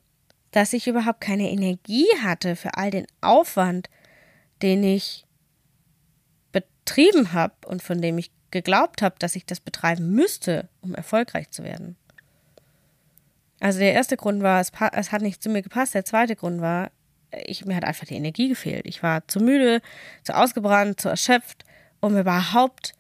dass 0.53 0.73
ich 0.73 0.87
überhaupt 0.87 1.21
keine 1.21 1.51
Energie 1.51 2.07
hatte 2.23 2.57
für 2.57 2.75
all 2.75 2.91
den 2.91 3.07
Aufwand, 3.21 3.91
den 4.63 4.83
ich 4.83 5.27
betrieben 6.53 7.33
habe 7.33 7.55
und 7.67 7.83
von 7.83 8.01
dem 8.01 8.17
ich 8.17 8.31
geglaubt 8.51 9.03
habe, 9.03 9.17
dass 9.19 9.37
ich 9.37 9.45
das 9.45 9.61
betreiben 9.61 10.13
müsste, 10.13 10.69
um 10.81 10.95
erfolgreich 10.95 11.51
zu 11.51 11.63
werden. 11.63 11.97
Also 13.61 13.81
der 13.81 13.93
erste 13.93 14.17
Grund 14.17 14.43
war, 14.43 14.61
es, 14.61 14.71
es 14.93 15.13
hat 15.13 15.23
nicht 15.23 15.43
zu 15.43 15.51
mir 15.51 15.63
gepasst. 15.63 15.95
Der 15.95 16.05
zweite 16.05 16.37
Grund 16.37 16.61
war, 16.61 16.91
ich, 17.33 17.65
mir 17.65 17.77
hat 17.77 17.85
einfach 17.85 18.07
die 18.07 18.15
Energie 18.15 18.49
gefehlt. 18.49 18.87
Ich 18.87 19.03
war 19.03 19.27
zu 19.29 19.41
müde, 19.41 19.81
zu 20.23 20.37
ausgebrannt, 20.37 21.01
zu 21.01 21.09
erschöpft, 21.09 21.65
um 22.01 22.17
überhaupt 22.17 22.93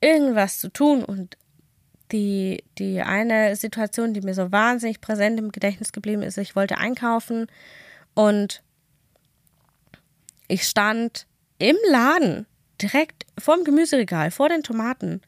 irgendwas 0.00 0.58
zu 0.58 0.72
tun. 0.72 1.04
Und 1.04 1.36
die, 2.12 2.62
die 2.78 3.00
eine 3.02 3.56
Situation, 3.56 4.14
die 4.14 4.20
mir 4.20 4.34
so 4.34 4.52
wahnsinnig 4.52 5.00
präsent 5.00 5.38
im 5.38 5.52
Gedächtnis 5.52 5.92
geblieben 5.92 6.22
ist, 6.22 6.38
ich 6.38 6.56
wollte 6.56 6.78
einkaufen 6.78 7.46
und 8.14 8.62
ich 10.48 10.62
stand 10.62 11.26
im 11.58 11.76
Laden, 11.90 12.46
direkt 12.80 13.24
vorm 13.38 13.64
Gemüseregal, 13.64 14.30
vor 14.30 14.48
den 14.48 14.62
Tomaten 14.62 15.20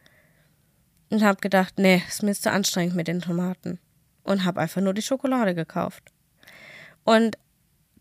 und 1.11 1.23
habe 1.23 1.41
gedacht, 1.41 1.75
nee, 1.79 2.03
ist 2.07 2.23
mir 2.23 2.35
zu 2.35 2.51
anstrengend 2.51 2.95
mit 2.95 3.09
den 3.09 3.21
Tomaten 3.21 3.79
und 4.23 4.45
habe 4.45 4.61
einfach 4.61 4.81
nur 4.81 4.95
die 4.95 5.03
Schokolade 5.03 5.55
gekauft. 5.55 6.13
Und 7.05 7.39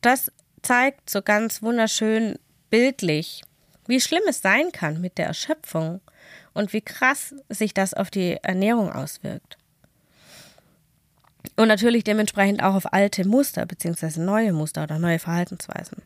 das 0.01 0.31
zeigt 0.61 1.09
so 1.09 1.21
ganz 1.21 1.61
wunderschön 1.61 2.37
bildlich, 2.69 3.43
wie 3.87 4.01
schlimm 4.01 4.23
es 4.27 4.41
sein 4.41 4.71
kann 4.71 5.01
mit 5.01 5.17
der 5.17 5.27
Erschöpfung 5.27 6.01
und 6.53 6.73
wie 6.73 6.81
krass 6.81 7.33
sich 7.49 7.73
das 7.73 7.93
auf 7.93 8.09
die 8.09 8.37
Ernährung 8.41 8.91
auswirkt. 8.91 9.57
Und 11.55 11.69
natürlich 11.69 12.03
dementsprechend 12.03 12.61
auch 12.61 12.75
auf 12.75 12.93
alte 12.93 13.27
Muster 13.27 13.65
bzw. 13.65 14.19
neue 14.19 14.53
Muster 14.53 14.83
oder 14.83 14.99
neue 14.99 15.19
Verhaltensweisen. 15.19 16.03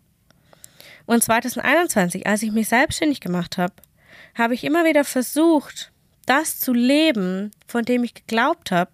Und 1.06 1.24
2021, 1.24 2.28
als 2.28 2.44
ich 2.44 2.52
mich 2.52 2.70
selbstständig 2.70 3.20
gemacht 3.20 3.58
habe, 3.58 3.74
habe 4.36 4.54
ich 4.54 4.64
immer 4.64 4.86
wieder 4.86 5.04
versucht, 5.04 5.92
das 6.26 6.60
zu 6.60 6.74
leben, 6.74 7.52
von 7.68 7.84
dem 7.84 8.04
ich 8.04 8.14
geglaubt 8.14 8.72
habe, 8.72 8.92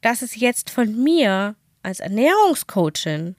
dass 0.00 0.22
es 0.22 0.36
jetzt 0.36 0.70
von 0.70 1.02
mir 1.02 1.54
als 1.82 2.00
Ernährungscoachin 2.00 3.36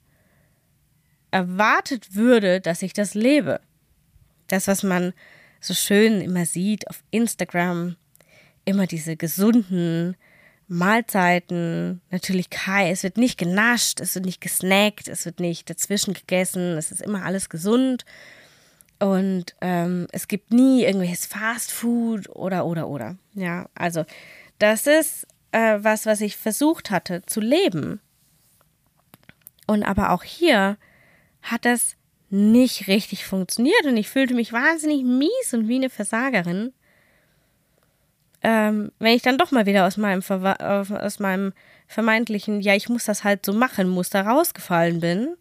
erwartet 1.32 2.16
würde, 2.16 2.62
dass 2.62 2.82
ich 2.82 2.94
das 2.94 3.14
lebe. 3.14 3.60
Das, 4.48 4.68
was 4.68 4.84
man 4.84 5.14
so 5.60 5.74
schön 5.74 6.22
immer 6.22 6.46
sieht 6.46 6.88
auf 6.90 7.04
Instagram, 7.12 7.96
immer 8.66 8.88
diese 8.88 9.16
gesunden 9.16 10.16
Mahlzeiten, 10.68 12.02
natürlich 12.10 12.50
Kai, 12.50 12.90
es 12.90 13.04
wird 13.04 13.18
nicht 13.18 13.38
genascht, 13.38 14.00
es 14.00 14.16
wird 14.16 14.26
nicht 14.26 14.42
gesnackt, 14.42 15.08
es 15.08 15.26
wird 15.26 15.40
nicht 15.40 15.70
dazwischen 15.70 16.14
gegessen, 16.14 16.78
es 16.78 16.92
ist 16.92 17.02
immer 17.02 17.24
alles 17.24 17.50
gesund 17.50 18.06
und 19.00 19.56
ähm, 19.62 20.08
es 20.12 20.28
gibt 20.28 20.52
nie 20.52 20.84
irgendwelches 20.84 21.26
Fast 21.26 21.72
Food 21.72 22.30
oder 22.30 22.66
oder 22.66 22.88
oder. 22.88 23.18
Ja, 23.34 23.68
also 23.76 24.06
das 24.58 24.88
ist 24.88 25.28
äh, 25.52 25.78
was, 25.82 26.06
was 26.06 26.22
ich 26.22 26.38
versucht 26.38 26.90
hatte 26.92 27.22
zu 27.26 27.42
leben. 27.42 28.00
Und 29.68 29.84
aber 29.84 30.12
auch 30.12 30.24
hier 30.24 30.78
hat 31.46 31.66
das 31.66 31.96
nicht 32.30 32.88
richtig 32.88 33.26
funktioniert 33.26 33.86
und 33.86 33.96
ich 33.98 34.10
fühlte 34.10 34.34
mich 34.34 34.52
wahnsinnig 34.52 35.04
mies 35.04 35.54
und 35.54 35.68
wie 35.68 35.76
eine 35.76 35.90
Versagerin. 35.90 36.74
Ähm, 38.42 38.92
wenn 39.00 39.14
ich 39.14 39.22
dann 39.22 39.38
doch 39.38 39.52
mal 39.52 39.66
wieder 39.66 39.88
aus 39.88 39.98
meinem, 39.98 40.22
aus 40.22 41.20
meinem 41.20 41.54
vermeintlichen, 41.88 42.62
ja, 42.62 42.76
ich 42.76 42.90
muss 42.90 43.06
das 43.06 43.24
halt 43.24 43.46
so 43.46 43.54
machen, 43.54 43.88
Muster 43.88 44.26
rausgefallen 44.26 45.00
bin 45.00 45.36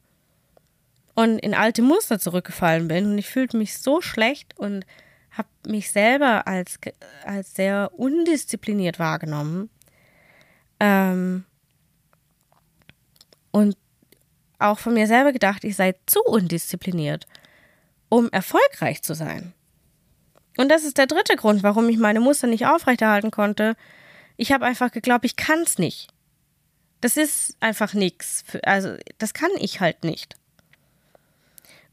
und 1.15 1.39
in 1.39 1.55
alte 1.55 1.83
Muster 1.83 2.19
zurückgefallen 2.19 2.87
bin 2.87 3.07
und 3.07 3.19
ich 3.19 3.29
fühlte 3.29 3.57
mich 3.57 3.79
so 3.79 4.01
schlecht 4.01 4.57
und 4.59 4.85
habe 5.31 5.49
mich 5.67 5.91
selber 5.91 6.47
als, 6.47 6.79
als 7.25 7.55
sehr 7.55 7.91
undiszipliniert 7.97 8.99
wahrgenommen 8.99 9.71
ähm, 10.81 11.45
und 13.51 13.77
auch 14.59 14.79
von 14.79 14.95
mir 14.95 15.07
selber 15.07 15.33
gedacht, 15.33 15.65
ich 15.65 15.77
sei 15.77 15.95
zu 16.07 16.23
undiszipliniert, 16.23 17.27
um 18.09 18.29
erfolgreich 18.31 19.03
zu 19.03 19.15
sein. 19.15 19.53
Und 20.57 20.69
das 20.69 20.85
ist 20.85 20.99
der 20.99 21.07
dritte 21.07 21.37
Grund, 21.37 21.63
warum 21.63 21.89
ich 21.89 21.99
meine 21.99 22.21
Muster 22.21 22.47
nicht 22.47 22.67
aufrechterhalten 22.67 23.31
konnte. 23.31 23.75
Ich 24.37 24.53
habe 24.53 24.65
einfach 24.65 24.93
geglaubt, 24.93 25.25
ich 25.25 25.37
kann 25.37 25.61
es 25.63 25.79
nicht. 25.79 26.09
Das 27.01 27.17
ist 27.17 27.57
einfach 27.61 27.93
nichts. 27.93 28.45
Also, 28.63 28.97
das 29.19 29.35
kann 29.35 29.51
ich 29.59 29.81
halt 29.81 30.05
nicht. 30.05 30.37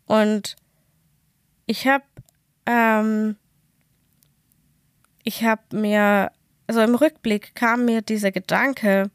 Und 0.05 0.55
ich 1.65 1.87
habe 1.87 2.03
ähm, 2.65 3.35
ich 5.23 5.43
habe 5.43 5.61
mir 5.73 6.31
also 6.67 6.81
im 6.81 6.95
Rückblick 6.95 7.53
kam 7.55 7.85
mir 7.85 8.01
dieser 8.01 8.31
Gedanke, 8.31 9.11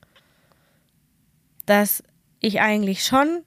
dass 1.65 2.03
ich 2.40 2.61
eigentlich 2.61 3.05
schon 3.05 3.45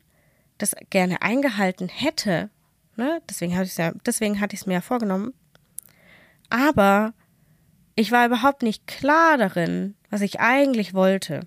das 0.58 0.75
gerne 0.89 1.22
eingehalten 1.22 1.88
hätte. 1.88 2.50
Ne? 2.96 3.22
Deswegen, 3.29 3.55
hatte 3.55 3.69
ja, 3.81 3.91
deswegen 4.05 4.39
hatte 4.39 4.55
ich 4.55 4.62
es 4.62 4.65
mir 4.67 4.74
ja 4.74 4.81
vorgenommen. 4.81 5.34
Aber 6.50 7.13
ich 7.96 8.12
war 8.12 8.25
überhaupt 8.25 8.63
nicht 8.63 8.88
klar 8.88 9.38
darin, 9.38 9.96
was 10.10 10.22
ich 10.22 10.39
eigentlich 10.39 10.93
wollte. 10.93 11.41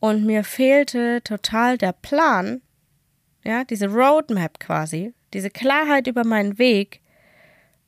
Und 0.00 0.24
mir 0.24 0.42
fehlte 0.42 1.22
total 1.22 1.78
der 1.78 1.92
Plan, 1.92 2.62
ja, 3.44 3.64
diese 3.64 3.88
Roadmap 3.88 4.58
quasi, 4.58 5.14
diese 5.32 5.50
Klarheit 5.50 6.06
über 6.06 6.24
meinen 6.24 6.58
Weg, 6.58 7.00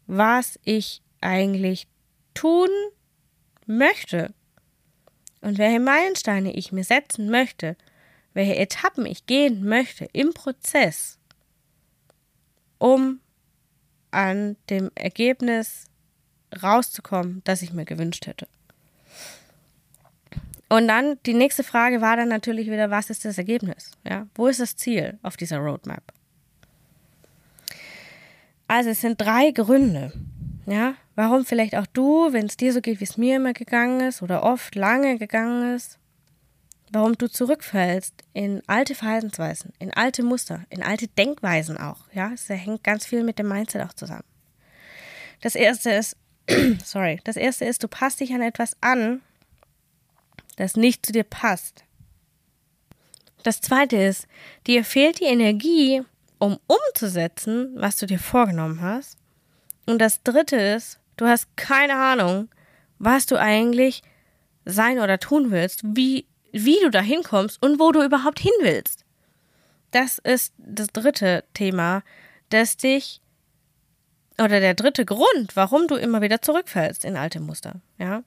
was 0.07 0.59
ich 0.63 1.03
eigentlich 1.21 1.89
tun 2.35 2.69
möchte 3.67 4.35
und 5.41 5.59
welche 5.59 5.81
Meilensteine 5.81 6.55
ich 6.55 6.73
mir 6.73 6.85
setzen 6.85 7.31
möchte, 7.31 7.77
welche 8.35 8.57
Etappen 8.57 9.07
ich 9.07 9.27
gehen 9.27 9.65
möchte 9.65 10.07
im 10.13 10.35
Prozess, 10.35 11.19
um 12.79 13.21
an 14.11 14.57
dem 14.71 14.91
Ergebnis 14.95 15.87
rauszukommen, 16.63 17.43
das 17.45 17.63
ich 17.63 17.73
mir 17.73 17.85
gewünscht 17.85 18.27
hätte. 18.27 18.47
Und 20.69 20.89
dann 20.89 21.19
die 21.27 21.35
nächste 21.35 21.63
Frage 21.63 22.01
war 22.01 22.17
dann 22.17 22.29
natürlich 22.29 22.71
wieder, 22.71 22.91
was 22.91 23.11
ist 23.11 23.25
das 23.25 23.39
Ergebnis? 23.39 23.93
Ja, 24.05 24.27
wo 24.35 24.49
ist 24.49 24.61
das 24.61 24.77
Ziel 24.77 25.19
auf 25.23 25.37
dieser 25.37 25.59
Roadmap? 25.59 26.03
Also 28.67 28.91
es 28.91 29.01
sind 29.01 29.21
drei 29.21 29.51
Gründe, 29.51 30.13
ja, 30.67 30.95
warum 31.15 31.45
vielleicht 31.45 31.77
auch 31.77 31.87
du, 31.87 32.33
wenn 32.33 32.47
es 32.47 32.57
dir 32.57 32.73
so 32.73 32.81
geht, 32.81 33.01
wie 33.01 33.05
es 33.05 33.19
mir 33.19 33.37
immer 33.37 33.53
gegangen 33.53 34.01
ist 34.01 34.23
oder 34.23 34.43
oft 34.43 34.75
lange 34.75 35.19
gegangen 35.19 35.75
ist, 35.75 35.99
warum 36.95 37.19
du 37.19 37.29
zurückfällst 37.29 38.15
in 38.33 38.63
alte 38.67 38.95
Verhaltensweisen, 38.95 39.73
in 39.79 39.93
alte 39.93 40.23
Muster, 40.23 40.65
in 40.71 40.83
alte 40.83 41.09
Denkweisen 41.09 41.77
auch. 41.77 42.07
Ja, 42.13 42.33
es 42.33 42.49
hängt 42.49 42.85
ganz 42.85 43.07
viel 43.07 43.23
mit 43.23 43.39
dem 43.39 43.49
Mindset 43.49 43.83
auch 43.83 43.93
zusammen. 43.93 44.25
Das 45.41 45.55
erste 45.55 45.91
ist, 45.91 46.17
sorry, 46.85 47.21
das 47.25 47.37
erste 47.37 47.65
ist, 47.65 47.83
du 47.83 47.89
passt 47.89 48.21
dich 48.21 48.33
an 48.33 48.43
etwas 48.43 48.77
an, 48.81 49.21
das 50.57 50.77
nicht 50.77 51.05
zu 51.05 51.13
dir 51.13 51.25
passt. 51.25 51.85
Das 53.43 53.61
zweite 53.61 53.97
ist, 53.97 54.27
dir 54.67 54.85
fehlt 54.85 55.21
die 55.21 55.25
Energie, 55.25 56.03
um 56.39 56.59
umzusetzen, 56.67 57.75
was 57.77 57.97
du 57.97 58.07
dir 58.07 58.19
vorgenommen 58.19 58.81
hast. 58.81 59.19
Und 59.87 59.99
das 59.99 60.23
dritte 60.23 60.57
ist, 60.57 60.99
du 61.17 61.27
hast 61.27 61.55
keine 61.57 61.97
Ahnung, 61.97 62.49
was 62.99 63.27
du 63.27 63.39
eigentlich 63.39 64.03
sein 64.65 64.99
oder 64.99 65.19
tun 65.19 65.51
willst, 65.51 65.83
wie, 65.85 66.27
wie 66.63 66.79
du 66.81 66.91
da 66.91 67.01
hinkommst 67.01 67.63
und 67.63 67.79
wo 67.79 67.93
du 67.93 68.03
überhaupt 68.03 68.39
hin 68.39 68.53
willst. 68.61 69.05
Das 69.91 70.19
ist 70.19 70.55
das 70.59 70.89
dritte 70.89 71.45
Thema, 71.53 72.03
das 72.51 72.77
dich 72.77 73.21
oder 74.39 74.61
der 74.61 74.75
dritte 74.75 75.05
Grund, 75.05 75.55
warum 75.55 75.87
du 75.87 75.95
immer 75.95 76.21
wieder 76.21 76.43
zurückfällst 76.43 77.05
in 77.05 77.17
alte 77.17 77.41
Muster, 77.41 77.81
ja. 77.99 78.23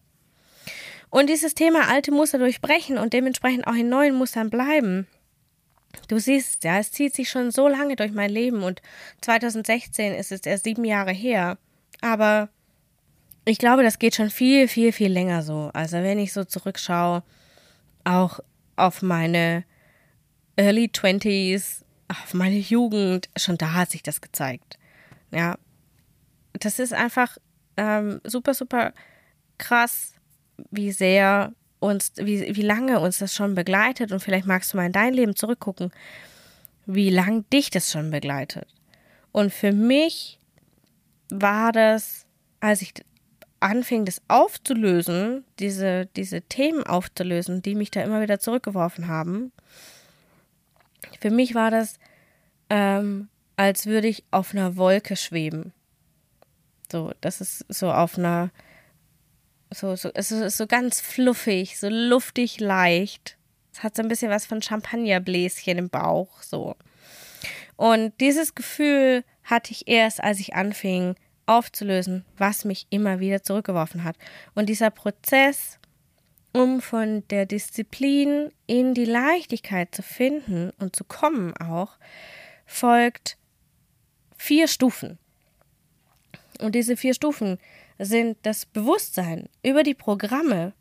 Und 1.09 1.29
dieses 1.29 1.55
Thema 1.55 1.89
alte 1.89 2.11
Muster 2.11 2.37
durchbrechen 2.37 2.97
und 2.97 3.13
dementsprechend 3.13 3.65
auch 3.65 3.73
in 3.73 3.89
neuen 3.89 4.15
Mustern 4.15 4.49
bleiben, 4.49 5.07
Du 6.07 6.19
siehst, 6.19 6.63
ja, 6.63 6.77
es 6.77 6.91
zieht 6.91 7.15
sich 7.15 7.29
schon 7.29 7.51
so 7.51 7.67
lange 7.67 7.95
durch 7.95 8.11
mein 8.11 8.29
Leben 8.29 8.63
und 8.63 8.81
2016 9.21 10.13
ist 10.13 10.31
es 10.31 10.41
erst 10.41 10.63
sieben 10.63 10.85
Jahre 10.85 11.11
her. 11.11 11.57
Aber 12.01 12.49
ich 13.45 13.57
glaube, 13.57 13.83
das 13.83 13.99
geht 13.99 14.15
schon 14.15 14.29
viel, 14.29 14.67
viel, 14.67 14.91
viel 14.91 15.11
länger 15.11 15.43
so. 15.43 15.71
Also 15.73 15.97
wenn 15.97 16.19
ich 16.19 16.33
so 16.33 16.43
zurückschaue, 16.43 17.23
auch 18.07 18.39
auf 18.75 19.01
meine 19.01 19.65
Early 20.55 20.89
Twenties, 20.89 21.85
auf 22.07 22.33
meine 22.33 22.57
Jugend, 22.57 23.29
schon 23.37 23.57
da 23.57 23.73
hat 23.73 23.91
sich 23.91 24.01
das 24.01 24.21
gezeigt. 24.21 24.79
Ja, 25.31 25.57
das 26.53 26.79
ist 26.79 26.93
einfach 26.93 27.37
ähm, 27.75 28.21
super, 28.23 28.53
super 28.53 28.93
krass, 29.57 30.13
wie 30.71 30.91
sehr 30.91 31.53
uns, 31.79 32.13
wie, 32.15 32.55
wie 32.55 32.61
lange 32.61 32.99
uns 32.99 33.19
das 33.19 33.35
schon 33.35 33.55
begleitet 33.55 34.11
und 34.11 34.21
vielleicht 34.21 34.47
magst 34.47 34.73
du 34.73 34.77
mal 34.77 34.85
in 34.85 34.93
dein 34.93 35.13
Leben 35.13 35.35
zurückgucken, 35.35 35.91
wie 36.85 37.09
lange 37.09 37.43
dich 37.53 37.69
das 37.69 37.91
schon 37.91 38.09
begleitet. 38.09 38.67
Und 39.31 39.53
für 39.53 39.73
mich 39.73 40.39
war 41.29 41.71
das, 41.71 42.25
als 42.59 42.81
ich 42.81 42.93
anfing, 43.59 44.05
das 44.05 44.21
aufzulösen, 44.27 45.43
diese, 45.59 46.07
diese 46.15 46.41
Themen 46.41 46.83
aufzulösen, 46.83 47.61
die 47.61 47.75
mich 47.75 47.91
da 47.91 48.01
immer 48.03 48.21
wieder 48.21 48.39
zurückgeworfen 48.39 49.07
haben, 49.07 49.51
für 51.19 51.31
mich 51.31 51.55
war 51.55 51.71
das, 51.71 51.97
ähm, 52.69 53.29
als 53.55 53.85
würde 53.85 54.07
ich 54.07 54.23
auf 54.31 54.53
einer 54.53 54.77
Wolke 54.77 55.15
schweben. 55.15 55.73
So, 56.91 57.11
das 57.21 57.41
ist 57.41 57.65
so 57.69 57.91
auf 57.91 58.17
einer, 58.17 58.51
so, 59.73 59.95
so, 59.95 60.09
es 60.13 60.31
ist 60.31 60.57
so 60.57 60.67
ganz 60.67 61.01
fluffig, 61.01 61.79
so 61.79 61.89
luftig 61.89 62.59
leicht. 62.59 63.37
Es 63.73 63.83
hat 63.83 63.95
so 63.95 64.01
ein 64.01 64.07
bisschen 64.07 64.31
was 64.31 64.45
von 64.45 64.61
Champagnerbläschen 64.61 65.77
im 65.77 65.89
Bauch, 65.89 66.41
so. 66.41 66.75
Und 67.75 68.13
dieses 68.19 68.55
Gefühl 68.55 69.23
hatte 69.43 69.71
ich 69.71 69.87
erst, 69.87 70.23
als 70.23 70.39
ich 70.39 70.55
anfing 70.55 71.15
aufzulösen, 71.47 72.25
was 72.37 72.65
mich 72.65 72.87
immer 72.89 73.19
wieder 73.19 73.41
zurückgeworfen 73.41 74.03
hat. 74.03 74.17
Und 74.53 74.67
dieser 74.67 74.91
Prozess, 74.91 75.79
um 76.53 76.81
von 76.81 77.27
der 77.29 77.45
Disziplin 77.45 78.51
in 78.67 78.93
die 78.93 79.05
Leichtigkeit 79.05 79.93
zu 79.95 80.03
finden 80.03 80.71
und 80.79 80.95
zu 80.95 81.03
kommen 81.03 81.55
auch, 81.57 81.97
folgt 82.65 83.37
vier 84.37 84.67
Stufen. 84.67 85.17
Und 86.59 86.75
diese 86.75 86.97
vier 86.97 87.13
Stufen 87.13 87.57
sind 87.99 88.37
das 88.43 88.65
Bewusstsein 88.65 89.49
über 89.63 89.83
die 89.83 89.93
Programme, 89.93 90.73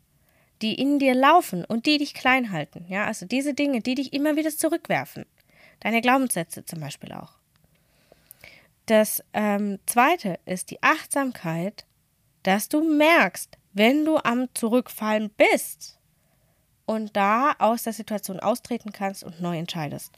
die 0.61 0.73
in 0.73 0.99
dir 0.99 1.13
laufen 1.13 1.65
und 1.65 1.85
die 1.85 1.97
dich 1.97 2.13
klein 2.13 2.51
halten. 2.51 2.85
Ja, 2.89 3.05
also 3.05 3.25
diese 3.25 3.53
Dinge, 3.53 3.81
die 3.81 3.95
dich 3.95 4.13
immer 4.13 4.35
wieder 4.35 4.49
zurückwerfen. 4.49 5.25
Deine 5.79 6.01
Glaubenssätze 6.01 6.65
zum 6.65 6.79
Beispiel 6.79 7.13
auch. 7.13 7.36
Das 8.87 9.23
ähm, 9.33 9.79
zweite 9.85 10.39
ist 10.45 10.71
die 10.71 10.81
Achtsamkeit, 10.81 11.85
dass 12.43 12.69
du 12.69 12.81
merkst, 12.81 13.57
wenn 13.73 14.03
du 14.03 14.17
am 14.17 14.47
Zurückfallen 14.55 15.29
bist 15.29 15.99
und 16.85 17.15
da 17.15 17.53
aus 17.59 17.83
der 17.83 17.93
Situation 17.93 18.39
austreten 18.39 18.91
kannst 18.91 19.23
und 19.23 19.41
neu 19.41 19.57
entscheidest. 19.57 20.13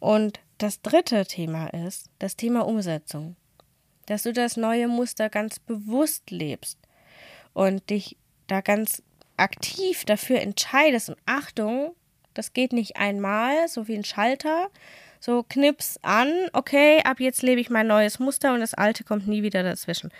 Und 0.00 0.40
das 0.58 0.82
dritte 0.82 1.24
Thema 1.26 1.68
ist 1.68 2.10
das 2.18 2.34
Thema 2.34 2.66
Umsetzung 2.66 3.36
dass 4.06 4.24
du 4.24 4.32
das 4.32 4.56
neue 4.56 4.88
Muster 4.88 5.30
ganz 5.30 5.58
bewusst 5.58 6.30
lebst 6.30 6.78
und 7.52 7.88
dich 7.90 8.16
da 8.46 8.60
ganz 8.60 9.02
aktiv 9.36 10.04
dafür 10.04 10.40
entscheidest. 10.40 11.10
Und 11.10 11.18
Achtung, 11.26 11.94
das 12.34 12.52
geht 12.52 12.72
nicht 12.72 12.96
einmal, 12.96 13.68
so 13.68 13.88
wie 13.88 13.94
ein 13.94 14.04
Schalter, 14.04 14.68
so 15.22 15.44
knips 15.44 16.00
an, 16.02 16.32
okay, 16.52 17.00
ab 17.04 17.20
jetzt 17.20 17.42
lebe 17.42 17.60
ich 17.60 17.70
mein 17.70 17.86
neues 17.86 18.18
Muster 18.18 18.52
und 18.54 18.60
das 18.60 18.74
alte 18.74 19.04
kommt 19.04 19.28
nie 19.28 19.44
wieder 19.44 19.62
dazwischen. 19.62 20.10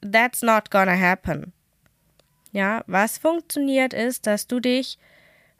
That's 0.00 0.42
not 0.42 0.72
gonna 0.72 0.98
happen. 0.98 1.52
Ja, 2.50 2.82
was 2.88 3.18
funktioniert 3.18 3.94
ist, 3.94 4.26
dass 4.26 4.48
du 4.48 4.58
dich 4.58 4.98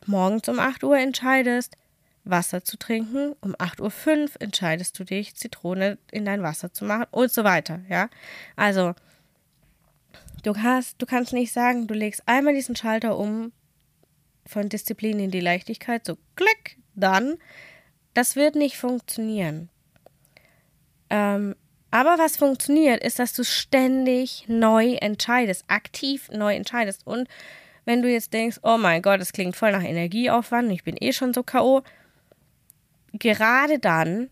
morgens 0.05 0.49
um 0.49 0.59
8 0.59 0.83
Uhr 0.83 0.99
entscheidest, 0.99 1.77
Wasser 2.25 2.65
zu 2.65 2.77
trinken. 2.77 3.37
Um 3.41 3.55
8.05 3.55 4.35
Uhr 4.35 4.43
entscheidest 4.43 4.99
du 4.99 5.05
dich, 5.05 5.37
Zitrone 5.37 5.99
in 6.11 6.25
dein 6.25 6.43
Wasser 6.43 6.73
zu 6.73 6.85
machen 6.85 7.07
und 7.13 7.31
so 7.31 7.45
weiter. 7.45 7.81
Ja, 7.89 8.11
also 8.57 8.95
du 10.43 10.57
hast, 10.57 11.01
du 11.01 11.07
kannst 11.07 11.33
nicht 11.33 11.53
sagen, 11.53 11.87
du 11.87 11.95
legst 11.95 12.23
einmal 12.27 12.55
diesen 12.55 12.75
Schalter 12.75 13.17
um 13.17 13.53
von 14.45 14.69
Disziplin 14.69 15.21
in 15.21 15.31
die 15.31 15.41
Leichtigkeit, 15.41 16.05
so 16.05 16.19
klick, 16.35 16.79
dann. 16.97 17.39
Das 18.15 18.37
wird 18.37 18.55
nicht 18.55 18.77
funktionieren. 18.77 19.69
Ähm, 21.11 21.55
aber 21.91 22.19
was 22.19 22.37
funktioniert, 22.37 23.03
ist, 23.05 23.19
dass 23.19 23.35
du 23.35 23.45
ständig 23.45 24.45
neu 24.49 24.95
entscheidest, 24.95 25.65
aktiv 25.69 26.31
neu 26.31 26.55
entscheidest. 26.55 27.07
Und 27.07 27.29
wenn 27.85 28.03
du 28.03 28.11
jetzt 28.11 28.33
denkst, 28.33 28.61
oh 28.63 28.79
mein 28.79 29.03
Gott, 29.03 29.21
das 29.21 29.33
klingt 29.33 29.57
voll 29.57 29.73
nach 29.73 29.83
Energieaufwand, 29.83 30.71
ich 30.73 30.85
bin 30.85 30.97
eh 30.99 31.13
schon 31.13 31.35
so 31.35 31.43
K.O., 31.43 31.83
gerade 33.13 33.79
dann 33.79 34.31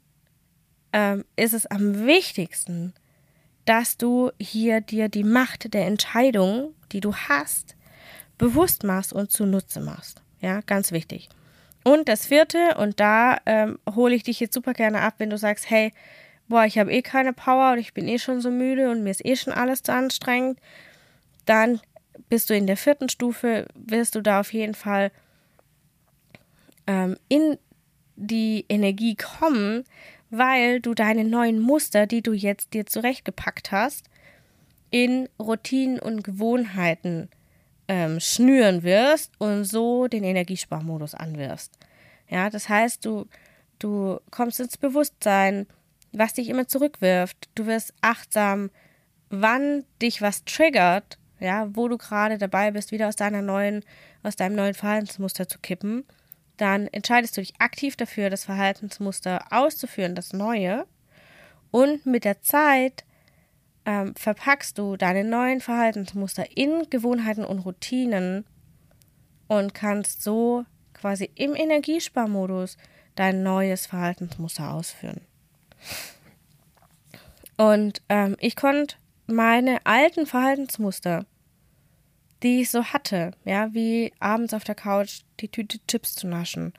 ähm, 0.93 1.25
ist 1.37 1.53
es 1.53 1.67
am 1.67 2.07
wichtigsten, 2.07 2.95
dass 3.67 3.99
du 3.99 4.31
hier 4.41 4.81
dir 4.81 5.09
die 5.09 5.25
Macht 5.25 5.75
der 5.75 5.87
Entscheidung, 5.87 6.75
die 6.93 7.01
du 7.01 7.15
hast, 7.15 7.77
bewusst 8.39 8.85
machst 8.85 9.13
und 9.13 9.31
zunutze 9.31 9.81
machst. 9.81 10.23
Ja, 10.41 10.63
ganz 10.63 10.93
wichtig. 10.93 11.29
Und 11.85 12.09
das 12.09 12.27
vierte, 12.27 12.77
und 12.77 13.01
da 13.01 13.39
ähm, 13.47 13.79
hole 13.95 14.15
ich 14.15 14.23
dich 14.23 14.39
jetzt 14.41 14.55
super 14.55 14.75
gerne 14.75 15.01
ab, 15.01 15.15
wenn 15.19 15.31
du 15.31 15.39
sagst, 15.39 15.71
hey, 15.71 15.93
boah, 16.49 16.65
ich 16.65 16.79
habe 16.79 16.93
eh 16.93 17.01
keine 17.01 17.33
Power 17.33 17.73
und 17.73 17.79
ich 17.79 17.95
bin 17.95 18.07
eh 18.09 18.19
schon 18.19 18.41
so 18.41 18.51
müde 18.51 18.91
und 18.91 19.03
mir 19.03 19.11
ist 19.11 19.25
eh 19.25 19.37
schon 19.37 19.53
alles 19.53 19.83
zu 19.83 19.93
anstrengend, 19.93 20.61
dann 21.47 21.81
bist 22.29 22.51
du 22.51 22.55
in 22.55 22.67
der 22.67 22.77
vierten 22.77 23.09
Stufe, 23.09 23.67
wirst 23.75 24.15
du 24.15 24.21
da 24.21 24.41
auf 24.41 24.53
jeden 24.53 24.75
Fall 24.75 25.11
ähm, 26.87 27.17
in 27.29 27.57
die 28.17 28.67
Energie 28.69 29.17
kommen, 29.17 29.85
weil 30.29 30.81
du 30.81 30.95
deine 30.95 31.25
neuen 31.25 31.61
Muster, 31.61 32.07
die 32.07 32.23
du 32.23 32.33
jetzt 32.33 32.75
dir 32.75 32.85
zurechtgepackt 32.85 33.73
hast, 33.73 34.07
in 34.91 35.29
Routinen 35.39 35.99
und 35.99 36.25
Gewohnheiten 36.25 37.29
ähm, 37.91 38.21
schnüren 38.21 38.83
wirst 38.83 39.33
und 39.39 39.65
so 39.65 40.07
den 40.07 40.25
Energiesparmodus 40.25 41.15
anwirfst. 41.15 41.73
Ja, 42.29 42.49
das 42.49 42.69
heißt, 42.69 43.05
du, 43.05 43.27
du 43.79 44.21
kommst 44.31 44.61
ins 44.61 44.79
Bewusstsein, 44.79 45.67
was 46.13 46.35
dich 46.35 46.49
immer 46.49 46.69
zurückwirft. 46.69 47.49
Du 47.55 47.67
wirst 47.67 47.93
achtsam, 48.01 48.71
wann 49.29 49.85
dich 50.01 50.23
was 50.23 50.45
triggert, 50.45 51.19
ja, 51.41 51.69
wo 51.75 51.89
du 51.89 51.99
gerade 51.99 52.39
dabei 52.39 52.71
bist, 52.71 52.93
wieder 52.93 53.09
aus 53.09 53.17
deiner 53.17 53.43
neuen, 53.43 53.85
aus 54.23 54.37
deinem 54.37 54.57
neuen 54.57 54.75
Verhaltensmuster 54.75 55.49
zu 55.49 55.59
kippen 55.59 56.05
dann 56.61 56.89
entscheidest 56.89 57.37
du 57.37 57.41
dich 57.41 57.55
aktiv 57.59 57.97
dafür, 57.97 58.29
das 58.29 58.45
Verhaltensmuster 58.45 59.47
auszuführen, 59.51 60.15
das 60.15 60.35
neue. 60.35 60.87
Und 61.71 62.05
mit 62.05 62.25
der 62.25 62.43
Zeit 62.43 63.05
ähm, 63.85 64.15
verpackst 64.15 64.79
du 64.79 64.97
deine 64.97 65.25
neuen 65.25 65.61
Verhaltensmuster 65.61 66.57
in 66.57 66.89
Gewohnheiten 66.91 67.45
und 67.45 67.61
Routinen 67.61 68.45
und 69.49 69.75
kannst 69.75 70.23
so 70.23 70.65
quasi 70.95 71.31
im 71.35 71.55
Energiesparmodus 71.55 72.77
dein 73.15 73.43
neues 73.43 73.87
Verhaltensmuster 73.87 74.73
ausführen. 74.73 75.23
Und 77.57 78.03
ähm, 78.09 78.37
ich 78.41 78.57
konnte 78.57 78.97
meine 79.27 79.85
alten 79.85 80.27
Verhaltensmuster 80.27 81.27
die 82.43 82.63
ich 82.63 82.71
so 82.71 82.85
hatte, 82.85 83.33
ja, 83.45 83.73
wie 83.75 84.13
abends 84.19 84.55
auf 84.55 84.65
der 84.65 84.75
Couch 84.75 85.23
die 85.41 85.49
Tüte 85.49 85.79
Chips 85.87 86.15
zu 86.15 86.27
naschen, 86.27 86.73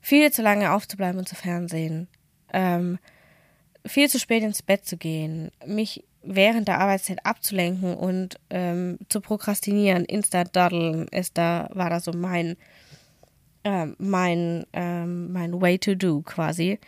viel 0.00 0.30
zu 0.32 0.42
lange 0.42 0.72
aufzubleiben 0.72 1.18
und 1.18 1.28
zu 1.28 1.34
Fernsehen, 1.34 2.08
ähm, 2.52 2.98
viel 3.84 4.08
zu 4.08 4.18
spät 4.18 4.42
ins 4.42 4.62
Bett 4.62 4.86
zu 4.86 4.96
gehen, 4.96 5.50
mich 5.66 6.04
während 6.22 6.68
der 6.68 6.80
Arbeitszeit 6.80 7.24
abzulenken 7.24 7.94
und 7.94 8.38
ähm, 8.50 8.98
zu 9.08 9.20
prokrastinieren, 9.20 10.04
Insta-Daddeln 10.04 11.08
ist 11.08 11.38
da, 11.38 11.68
war 11.72 11.90
da 11.90 12.00
so 12.00 12.12
mein, 12.12 12.56
äh, 13.64 13.86
mein, 13.98 14.66
ähm, 14.72 15.32
mein 15.32 15.60
Way 15.60 15.78
to 15.78 15.94
do 15.94 16.22
quasi. 16.22 16.78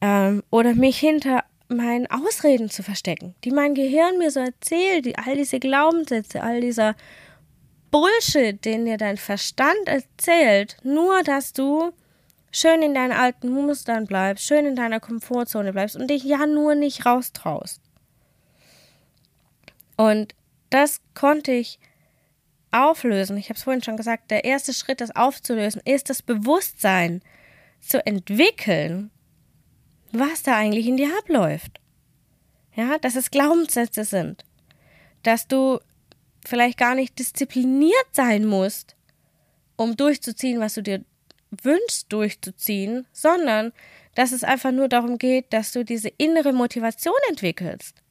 Ähm, 0.00 0.42
oder 0.50 0.74
mich 0.74 0.98
hinter 0.98 1.44
meinen 1.68 2.06
Ausreden 2.10 2.70
zu 2.70 2.82
verstecken, 2.82 3.34
die 3.44 3.50
mein 3.50 3.74
Gehirn 3.74 4.18
mir 4.18 4.30
so 4.30 4.40
erzählt, 4.40 5.06
die, 5.06 5.16
all 5.16 5.36
diese 5.36 5.60
Glaubenssätze, 5.60 6.42
all 6.42 6.60
dieser 6.60 6.96
Bullshit, 7.90 8.64
den 8.64 8.84
dir 8.84 8.96
dein 8.96 9.16
Verstand 9.16 9.86
erzählt, 9.86 10.76
nur 10.82 11.22
dass 11.22 11.52
du 11.52 11.92
schön 12.52 12.82
in 12.82 12.94
deinen 12.94 13.12
alten 13.12 13.50
Mustern 13.50 14.06
bleibst, 14.06 14.44
schön 14.44 14.66
in 14.66 14.76
deiner 14.76 15.00
Komfortzone 15.00 15.72
bleibst 15.72 15.96
und 15.96 16.08
dich 16.08 16.24
ja 16.24 16.46
nur 16.46 16.74
nicht 16.74 17.06
raustraust. 17.06 17.80
Und 20.00 20.34
das 20.70 21.02
konnte 21.12 21.52
ich 21.52 21.78
auflösen. 22.70 23.36
Ich 23.36 23.50
habe 23.50 23.58
es 23.58 23.64
vorhin 23.64 23.82
schon 23.82 23.98
gesagt, 23.98 24.30
der 24.30 24.44
erste 24.44 24.72
Schritt, 24.72 25.02
das 25.02 25.14
aufzulösen, 25.14 25.82
ist 25.84 26.08
das 26.08 26.22
Bewusstsein 26.22 27.20
zu 27.80 28.06
entwickeln, 28.06 29.10
was 30.10 30.42
da 30.42 30.56
eigentlich 30.56 30.86
in 30.86 30.96
dir 30.96 31.10
abläuft. 31.18 31.80
Ja, 32.74 32.98
dass 32.98 33.14
es 33.14 33.30
Glaubenssätze 33.30 34.04
sind, 34.04 34.42
dass 35.22 35.48
du 35.48 35.80
vielleicht 36.46 36.78
gar 36.78 36.94
nicht 36.94 37.18
diszipliniert 37.18 38.06
sein 38.12 38.46
musst, 38.46 38.96
um 39.76 39.98
durchzuziehen, 39.98 40.60
was 40.60 40.72
du 40.72 40.82
dir 40.82 41.04
wünschst 41.62 42.10
durchzuziehen, 42.10 43.06
sondern 43.12 43.74
dass 44.14 44.32
es 44.32 44.44
einfach 44.44 44.72
nur 44.72 44.88
darum 44.88 45.18
geht, 45.18 45.52
dass 45.52 45.72
du 45.72 45.84
diese 45.84 46.08
innere 46.16 46.54
Motivation 46.54 47.12
entwickelst. 47.28 48.02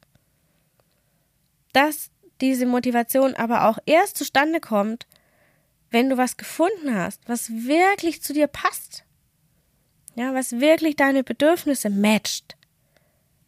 Dass 1.73 2.09
diese 2.41 2.65
Motivation 2.65 3.35
aber 3.35 3.67
auch 3.67 3.77
erst 3.85 4.17
zustande 4.17 4.59
kommt, 4.59 5.07
wenn 5.91 6.09
du 6.09 6.17
was 6.17 6.37
gefunden 6.37 6.95
hast, 6.95 7.27
was 7.27 7.49
wirklich 7.49 8.21
zu 8.21 8.33
dir 8.33 8.47
passt, 8.47 9.05
ja, 10.15 10.33
was 10.33 10.59
wirklich 10.59 10.95
deine 10.95 11.23
Bedürfnisse 11.23 11.89
matcht, 11.89 12.55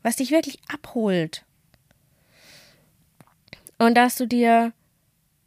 was 0.01 0.15
dich 0.17 0.31
wirklich 0.31 0.59
abholt. 0.67 1.45
Und 3.77 3.95
dass 3.95 4.15
du 4.15 4.27
dir, 4.27 4.73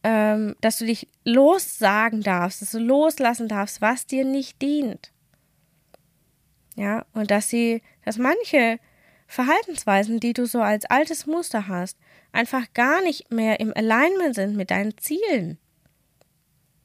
ähm, 0.03 0.57
dass 0.61 0.79
du 0.79 0.87
dich 0.87 1.09
lossagen 1.25 2.23
darfst, 2.23 2.63
dass 2.63 2.73
du 2.73 2.79
loslassen 2.79 3.49
darfst, 3.49 3.81
was 3.81 4.07
dir 4.07 4.25
nicht 4.25 4.61
dient. 4.61 5.13
Ja, 6.77 7.07
und 7.13 7.31
dass 7.31 7.49
sie, 7.49 7.83
dass 8.05 8.19
manche 8.19 8.81
Verhaltensweisen, 9.35 10.20
die 10.20 10.33
du 10.33 10.47
so 10.47 10.61
als 10.61 10.85
altes 10.85 11.27
Muster 11.27 11.66
hast, 11.66 11.99
einfach 12.31 12.73
gar 12.73 13.03
nicht 13.03 13.33
mehr 13.33 13.59
im 13.59 13.77
Alignment 13.77 14.37
sind 14.37 14.55
mit 14.55 14.70
deinen 14.70 14.97
Zielen. 14.97 15.59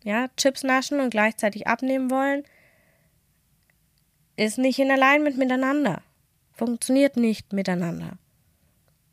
Ja, 0.03 0.29
Chips 0.35 0.63
naschen 0.63 0.99
und 0.99 1.12
gleichzeitig 1.12 1.67
abnehmen 1.67 2.09
wollen, 2.09 2.43
ist 4.35 4.57
nicht 4.57 4.79
in 4.79 4.89
Alignment 4.89 5.38
miteinander. 5.38 6.01
Funktioniert 6.53 7.17
nicht 7.17 7.53
miteinander. 7.53 8.17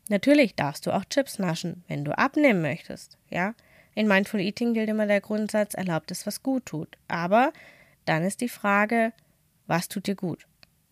Natürlich 0.09 0.55
darfst 0.55 0.87
du 0.87 0.91
auch 0.91 1.05
Chips 1.05 1.37
naschen, 1.37 1.83
wenn 1.87 2.05
du 2.05 2.17
abnehmen 2.17 2.63
möchtest. 2.63 3.19
Ja, 3.29 3.53
in 3.93 4.07
Mindful 4.07 4.39
Eating 4.39 4.73
gilt 4.73 4.89
immer 4.89 5.05
der 5.05 5.21
Grundsatz, 5.21 5.75
erlaubt 5.75 6.09
es, 6.09 6.25
was 6.25 6.41
gut 6.41 6.65
tut. 6.65 6.97
Aber 7.07 7.53
dann 8.05 8.23
ist 8.23 8.41
die 8.41 8.49
Frage, 8.49 9.13
was 9.67 9.89
tut 9.89 10.07
dir 10.07 10.15
gut? 10.15 10.47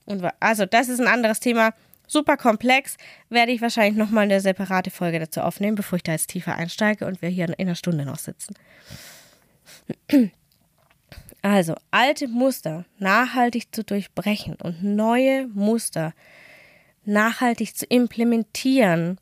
Und 0.06 0.24
also, 0.40 0.68
das 0.68 0.90
ist 0.90 1.00
ein 1.00 1.08
anderes 1.08 1.40
Thema. 1.40 1.74
Super 2.08 2.38
komplex. 2.38 2.98
Werde 3.30 3.52
ich 3.52 3.62
wahrscheinlich 3.62 3.98
nochmal 3.98 4.24
eine 4.24 4.42
separate 4.42 4.92
Folge 4.92 5.20
dazu 5.20 5.42
aufnehmen, 5.42 5.76
bevor 5.76 5.98
ich 5.98 6.04
da 6.04 6.14
jetzt 6.14 6.30
tiefer 6.30 6.56
einsteige 6.56 7.06
und 7.06 7.22
wir 7.22 7.30
hier 7.30 7.46
in 7.46 7.54
einer 7.56 7.76
Stunde 7.76 8.06
noch 8.06 8.18
sitzen. 8.18 8.56
Also, 11.42 11.76
alte 11.92 12.28
Muster 12.28 12.86
nachhaltig 12.98 13.74
zu 13.76 13.84
durchbrechen 13.84 14.56
und 14.64 14.84
neue 14.84 15.48
Muster 15.50 16.14
nachhaltig 17.04 17.76
zu 17.76 17.86
implementieren, 17.86 19.20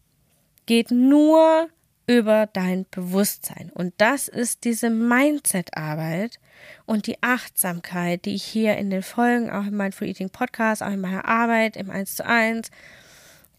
geht 0.66 0.90
nur 0.90 1.68
über 2.06 2.48
dein 2.52 2.86
Bewusstsein. 2.92 3.72
Und 3.74 3.94
das 3.98 4.28
ist 4.28 4.66
diese 4.66 4.90
Mindset-Arbeit 4.90 6.40
und 6.86 7.08
die 7.08 7.22
Achtsamkeit, 7.22 8.26
die 8.26 8.36
ich 8.36 8.44
hier 8.44 8.78
in 8.78 8.90
den 8.90 9.04
Folgen, 9.04 9.50
auch 9.50 9.66
in 9.66 9.76
meinem 9.76 9.78
Mindful 9.78 10.08
Eating 10.08 10.30
Podcast, 10.30 10.84
auch 10.84 10.92
in 10.92 11.02
meiner 11.02 11.26
Arbeit 11.26 11.78
im 11.78 11.90
1 11.90 12.16
zu 12.16 12.26
1, 12.26 12.72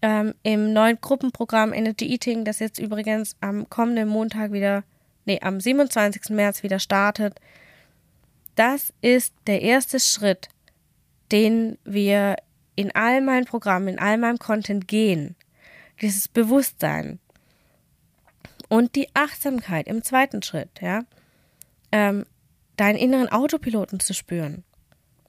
ähm, 0.03 0.35
im 0.43 0.73
neuen 0.73 0.99
Gruppenprogramm 1.01 1.73
Energy 1.73 2.07
Eating, 2.07 2.45
das 2.45 2.59
jetzt 2.59 2.79
übrigens 2.79 3.37
am 3.41 3.69
kommenden 3.71 4.09
Montag 4.09 4.53
wieder, 4.53 4.85
nee, 5.25 5.41
am 5.41 5.61
27. 5.61 6.31
März 6.31 6.63
wieder 6.63 6.79
startet. 6.79 7.41
Das 8.57 8.93
ist 9.01 9.33
der 9.47 9.63
erste 9.63 9.99
Schritt, 9.99 10.49
den 11.33 11.79
wir 11.85 12.37
in 12.77 12.95
all 12.95 13.23
meinen 13.23 13.47
Programmen, 13.47 13.89
in 13.89 13.99
all 13.99 14.19
meinem 14.19 14.39
Content 14.39 14.87
gehen. 14.87 15.37
Dieses 16.01 16.29
Bewusstsein 16.29 17.19
und 18.75 18.97
die 18.97 19.09
Achtsamkeit 19.15 19.87
im 19.87 20.03
zweiten 20.03 20.43
Schritt, 20.43 20.81
ja, 20.81 21.05
ähm, 21.93 22.27
deinen 22.77 22.99
inneren 22.99 23.29
Autopiloten 23.29 24.01
zu 24.01 24.15
spüren, 24.15 24.65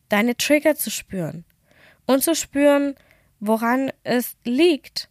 deine 0.10 0.36
Trigger 0.36 0.76
zu 0.76 0.90
spüren 0.90 1.46
und 2.08 2.24
zu 2.24 2.34
spüren, 2.34 2.96
woran 3.40 3.92
es 4.02 4.36
liegt, 4.46 5.10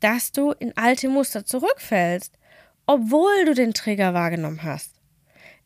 dass 0.00 0.32
du 0.32 0.50
in 0.50 0.76
alte 0.76 1.08
Muster 1.08 1.46
zurückfällst, 1.46 2.36
obwohl 2.86 3.44
du 3.44 3.54
den 3.54 3.74
Trigger 3.74 4.12
wahrgenommen 4.12 4.64
hast. 4.64 4.96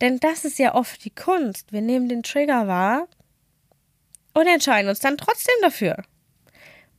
Denn 0.02 0.18
das 0.18 0.44
ist 0.44 0.58
ja 0.58 0.74
oft 0.74 1.02
die 1.02 1.14
Kunst. 1.14 1.72
Wir 1.72 1.80
nehmen 1.80 2.10
den 2.10 2.22
Trigger 2.22 2.68
wahr 2.68 3.08
und 4.34 4.46
entscheiden 4.46 4.90
uns 4.90 4.98
dann 4.98 5.16
trotzdem 5.16 5.54
dafür. 5.62 6.04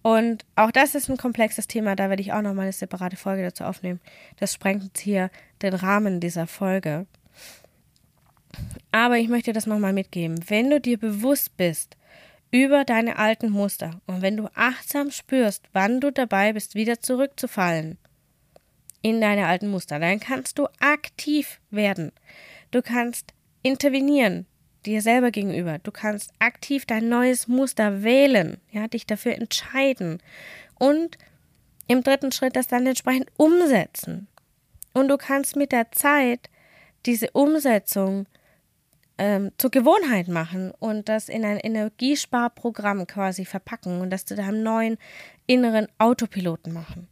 Und 0.08 0.46
auch 0.56 0.72
das 0.72 0.96
ist 0.96 1.10
ein 1.10 1.18
komplexes 1.18 1.68
Thema, 1.68 1.98
da 1.98 2.08
werde 2.08 2.22
ich 2.22 2.32
auch 2.32 2.42
nochmal 2.42 2.64
eine 2.64 2.72
separate 2.72 3.18
Folge 3.18 3.44
dazu 3.44 3.66
aufnehmen. 3.66 4.00
Das 4.38 4.54
sprengt 4.54 4.82
jetzt 4.82 5.00
hier 5.02 5.30
den 5.62 5.74
Rahmen 5.74 6.22
dieser 6.22 6.48
Folge. 6.48 7.08
Aber 8.94 9.18
ich 9.18 9.28
möchte 9.28 9.52
das 9.52 9.66
nochmal 9.66 9.92
mitgeben. 9.92 10.40
Wenn 10.48 10.70
du 10.70 10.80
dir 10.80 10.98
bewusst 10.98 11.58
bist 11.58 11.98
über 12.52 12.86
deine 12.86 13.18
alten 13.18 13.50
Muster 13.50 14.00
und 14.06 14.22
wenn 14.22 14.38
du 14.38 14.48
achtsam 14.56 15.12
spürst, 15.12 15.66
wann 15.74 16.00
du 16.00 16.10
dabei 16.10 16.54
bist, 16.54 16.74
wieder 16.74 17.02
zurückzufallen 17.02 17.98
in 19.02 19.20
deine 19.20 19.48
alten 19.48 19.68
Muster, 19.68 20.00
dann 20.00 20.22
kannst 20.22 20.58
du 20.58 20.68
aktiv 20.80 21.60
werden. 21.70 22.14
Du 22.72 22.82
kannst 22.82 23.34
intervenieren 23.62 24.46
dir 24.86 25.02
selber 25.02 25.32
gegenüber. 25.32 25.80
Du 25.80 25.92
kannst 25.92 26.32
aktiv 26.40 26.86
dein 26.86 27.10
neues 27.10 27.48
Muster 27.48 28.04
wählen, 28.04 28.58
ja, 28.72 28.88
dich 28.88 29.06
dafür 29.06 29.36
entscheiden 29.36 30.22
und 30.80 31.18
im 31.88 32.04
dritten 32.04 32.32
Schritt 32.32 32.56
das 32.56 32.68
dann 32.68 32.86
entsprechend 32.86 33.30
umsetzen. 33.38 34.28
Und 34.94 35.08
du 35.10 35.18
kannst 35.18 35.56
mit 35.56 35.72
der 35.72 35.92
Zeit 35.92 36.50
diese 37.06 37.32
Umsetzung 37.32 38.28
ähm, 39.18 39.52
zur 39.58 39.72
Gewohnheit 39.72 40.28
machen 40.28 40.72
und 40.80 41.10
das 41.10 41.30
in 41.30 41.46
ein 41.46 41.60
Energiesparprogramm 41.60 43.08
quasi 43.08 43.46
verpacken 43.46 44.02
und 44.02 44.10
das 44.10 44.26
zu 44.26 44.36
deinem 44.36 44.64
neuen 44.64 44.98
inneren 45.46 45.88
Autopiloten 45.98 46.74
machen. 46.74 47.08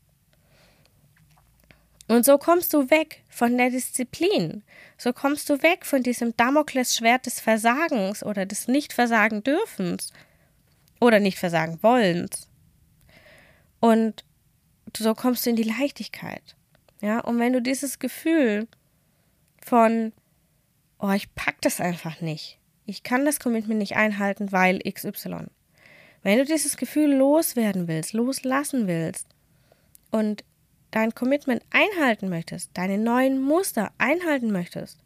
Und 2.07 2.25
so 2.25 2.37
kommst 2.37 2.73
du 2.73 2.89
weg 2.89 3.23
von 3.29 3.57
der 3.57 3.71
Disziplin. 3.71 4.63
So 4.97 5.11
kommst 5.11 5.49
du 5.49 5.61
weg 5.63 5.85
von 5.85 6.03
diesem 6.03 6.35
Damoklesschwert 6.37 7.25
des 7.25 7.39
Versagens 7.39 8.23
oder 8.23 8.45
des 8.45 8.67
Nicht-Versagen 8.67 9.43
dürfens 9.43 10.13
oder 10.99 11.19
nicht 11.19 11.39
versagen 11.39 11.79
wollens. 11.81 12.47
Und 13.79 14.23
so 14.95 15.13
kommst 15.13 15.45
du 15.45 15.49
in 15.49 15.55
die 15.55 15.63
Leichtigkeit. 15.63 16.55
Ja, 17.01 17.19
und 17.19 17.39
wenn 17.39 17.53
du 17.53 17.61
dieses 17.61 17.99
Gefühl 17.99 18.67
von, 19.63 20.13
oh, 20.99 21.11
ich 21.11 21.33
pack 21.35 21.59
das 21.61 21.81
einfach 21.81 22.21
nicht. 22.21 22.59
Ich 22.85 23.03
kann 23.03 23.25
das 23.25 23.39
Commitment 23.39 23.79
nicht 23.79 23.95
einhalten, 23.95 24.51
weil 24.51 24.79
XY. 24.79 25.47
Wenn 26.21 26.37
du 26.37 26.45
dieses 26.45 26.77
Gefühl 26.77 27.13
loswerden 27.13 27.87
willst, 27.87 28.13
loslassen 28.13 28.87
willst 28.87 29.27
und 30.11 30.43
dein 30.95 31.13
Commitment 31.13 31.61
einhalten 31.71 32.29
möchtest, 32.29 32.71
deine 32.73 32.97
neuen 32.97 33.41
Muster 33.41 33.91
einhalten 33.97 34.51
möchtest, 34.51 34.97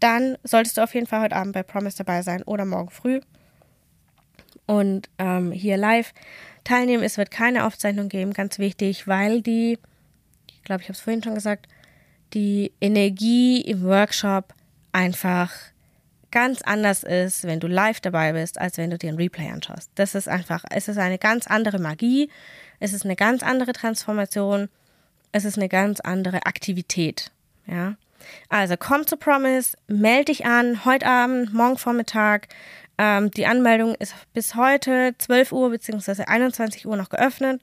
dann 0.00 0.38
solltest 0.42 0.78
du 0.78 0.82
auf 0.82 0.94
jeden 0.94 1.06
Fall 1.06 1.20
heute 1.20 1.36
Abend 1.36 1.52
bei 1.52 1.62
Promise 1.62 1.98
dabei 1.98 2.22
sein 2.22 2.42
oder 2.44 2.64
morgen 2.64 2.88
früh 2.88 3.20
und 4.64 5.10
ähm, 5.18 5.52
hier 5.52 5.76
live 5.76 6.14
teilnehmen. 6.64 7.02
Es 7.02 7.18
wird 7.18 7.30
keine 7.30 7.66
Aufzeichnung 7.66 8.08
geben, 8.08 8.32
ganz 8.32 8.58
wichtig, 8.58 9.06
weil 9.06 9.42
die, 9.42 9.78
ich 10.46 10.62
glaube, 10.64 10.80
ich 10.80 10.88
habe 10.88 10.94
es 10.94 11.00
vorhin 11.00 11.22
schon 11.22 11.34
gesagt, 11.34 11.68
die 12.32 12.72
Energie 12.80 13.60
im 13.60 13.82
Workshop 13.82 14.54
einfach 14.92 15.52
ganz 16.30 16.62
anders 16.62 17.02
ist, 17.02 17.44
wenn 17.44 17.60
du 17.60 17.66
live 17.66 18.00
dabei 18.00 18.32
bist, 18.32 18.58
als 18.58 18.78
wenn 18.78 18.90
du 18.90 18.96
dir 18.96 19.10
ein 19.10 19.16
Replay 19.16 19.50
anschaust. 19.50 19.90
Das 19.94 20.14
ist 20.14 20.28
einfach, 20.28 20.64
es 20.70 20.88
ist 20.88 20.98
eine 20.98 21.18
ganz 21.18 21.46
andere 21.46 21.78
Magie, 21.78 22.30
es 22.80 22.94
ist 22.94 23.04
eine 23.04 23.16
ganz 23.16 23.42
andere 23.42 23.72
Transformation 23.74 24.70
es 25.32 25.44
ist 25.44 25.56
eine 25.56 25.68
ganz 25.68 26.00
andere 26.00 26.46
Aktivität. 26.46 27.30
Ja. 27.66 27.96
Also 28.48 28.76
komm 28.78 29.06
zu 29.06 29.16
Promise, 29.16 29.76
melde 29.86 30.26
dich 30.26 30.46
an, 30.46 30.84
heute 30.84 31.06
Abend, 31.06 31.52
morgen 31.54 31.78
Vormittag. 31.78 32.48
Ähm, 32.98 33.30
die 33.30 33.46
Anmeldung 33.46 33.94
ist 33.94 34.14
bis 34.34 34.54
heute 34.54 35.14
12 35.18 35.52
Uhr 35.52 35.70
bzw. 35.70 36.24
21 36.24 36.86
Uhr 36.86 36.96
noch 36.96 37.10
geöffnet. 37.10 37.60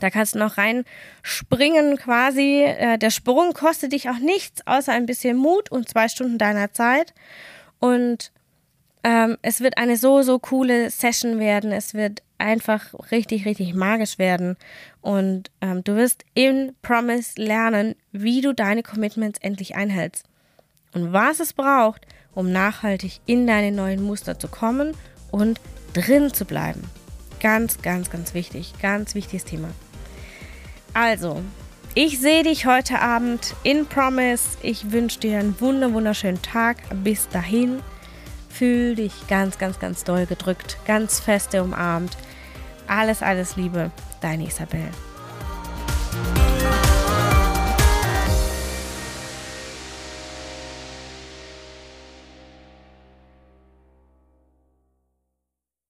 Da 0.00 0.10
kannst 0.10 0.34
du 0.34 0.38
noch 0.38 0.58
reinspringen 0.58 1.96
quasi. 1.96 2.62
Äh, 2.62 2.98
der 2.98 3.10
Sprung 3.10 3.52
kostet 3.52 3.92
dich 3.92 4.08
auch 4.08 4.18
nichts, 4.18 4.66
außer 4.66 4.92
ein 4.92 5.06
bisschen 5.06 5.36
Mut 5.36 5.70
und 5.70 5.88
zwei 5.88 6.08
Stunden 6.08 6.38
deiner 6.38 6.72
Zeit. 6.72 7.14
Und 7.78 8.32
ähm, 9.04 9.38
es 9.42 9.60
wird 9.60 9.78
eine 9.78 9.96
so, 9.96 10.22
so 10.22 10.38
coole 10.38 10.90
Session 10.90 11.38
werden. 11.38 11.72
Es 11.72 11.94
wird 11.94 12.22
einfach 12.38 12.94
richtig, 13.10 13.46
richtig 13.46 13.74
magisch 13.74 14.18
werden. 14.18 14.56
Und 15.00 15.50
ähm, 15.60 15.82
du 15.84 15.96
wirst 15.96 16.24
in 16.34 16.74
Promise 16.82 17.40
lernen, 17.40 17.94
wie 18.12 18.40
du 18.40 18.52
deine 18.52 18.82
Commitments 18.82 19.38
endlich 19.40 19.76
einhältst. 19.76 20.24
Und 20.92 21.12
was 21.12 21.40
es 21.40 21.52
braucht, 21.52 22.06
um 22.34 22.52
nachhaltig 22.52 23.20
in 23.26 23.46
deine 23.46 23.72
neuen 23.72 24.02
Muster 24.02 24.38
zu 24.38 24.48
kommen 24.48 24.94
und 25.30 25.60
drin 25.92 26.32
zu 26.32 26.44
bleiben. 26.44 26.82
Ganz, 27.40 27.82
ganz, 27.82 28.10
ganz 28.10 28.34
wichtig. 28.34 28.74
Ganz 28.80 29.14
wichtiges 29.14 29.44
Thema. 29.44 29.68
Also, 30.94 31.42
ich 31.94 32.20
sehe 32.20 32.42
dich 32.42 32.66
heute 32.66 33.00
Abend 33.00 33.54
in 33.62 33.86
Promise. 33.86 34.58
Ich 34.62 34.92
wünsche 34.92 35.20
dir 35.20 35.38
einen 35.38 35.60
wunderschönen 35.60 36.40
Tag. 36.42 36.78
Bis 37.02 37.28
dahin. 37.28 37.80
Fühl 38.48 38.94
dich 38.94 39.26
ganz, 39.28 39.58
ganz, 39.58 39.78
ganz 39.78 40.04
doll 40.04 40.24
gedrückt, 40.24 40.78
ganz 40.86 41.20
feste 41.20 41.62
umarmt. 41.62 42.16
Alles, 42.86 43.22
alles 43.22 43.56
Liebe, 43.56 43.90
deine 44.20 44.46
Isabel. 44.46 44.90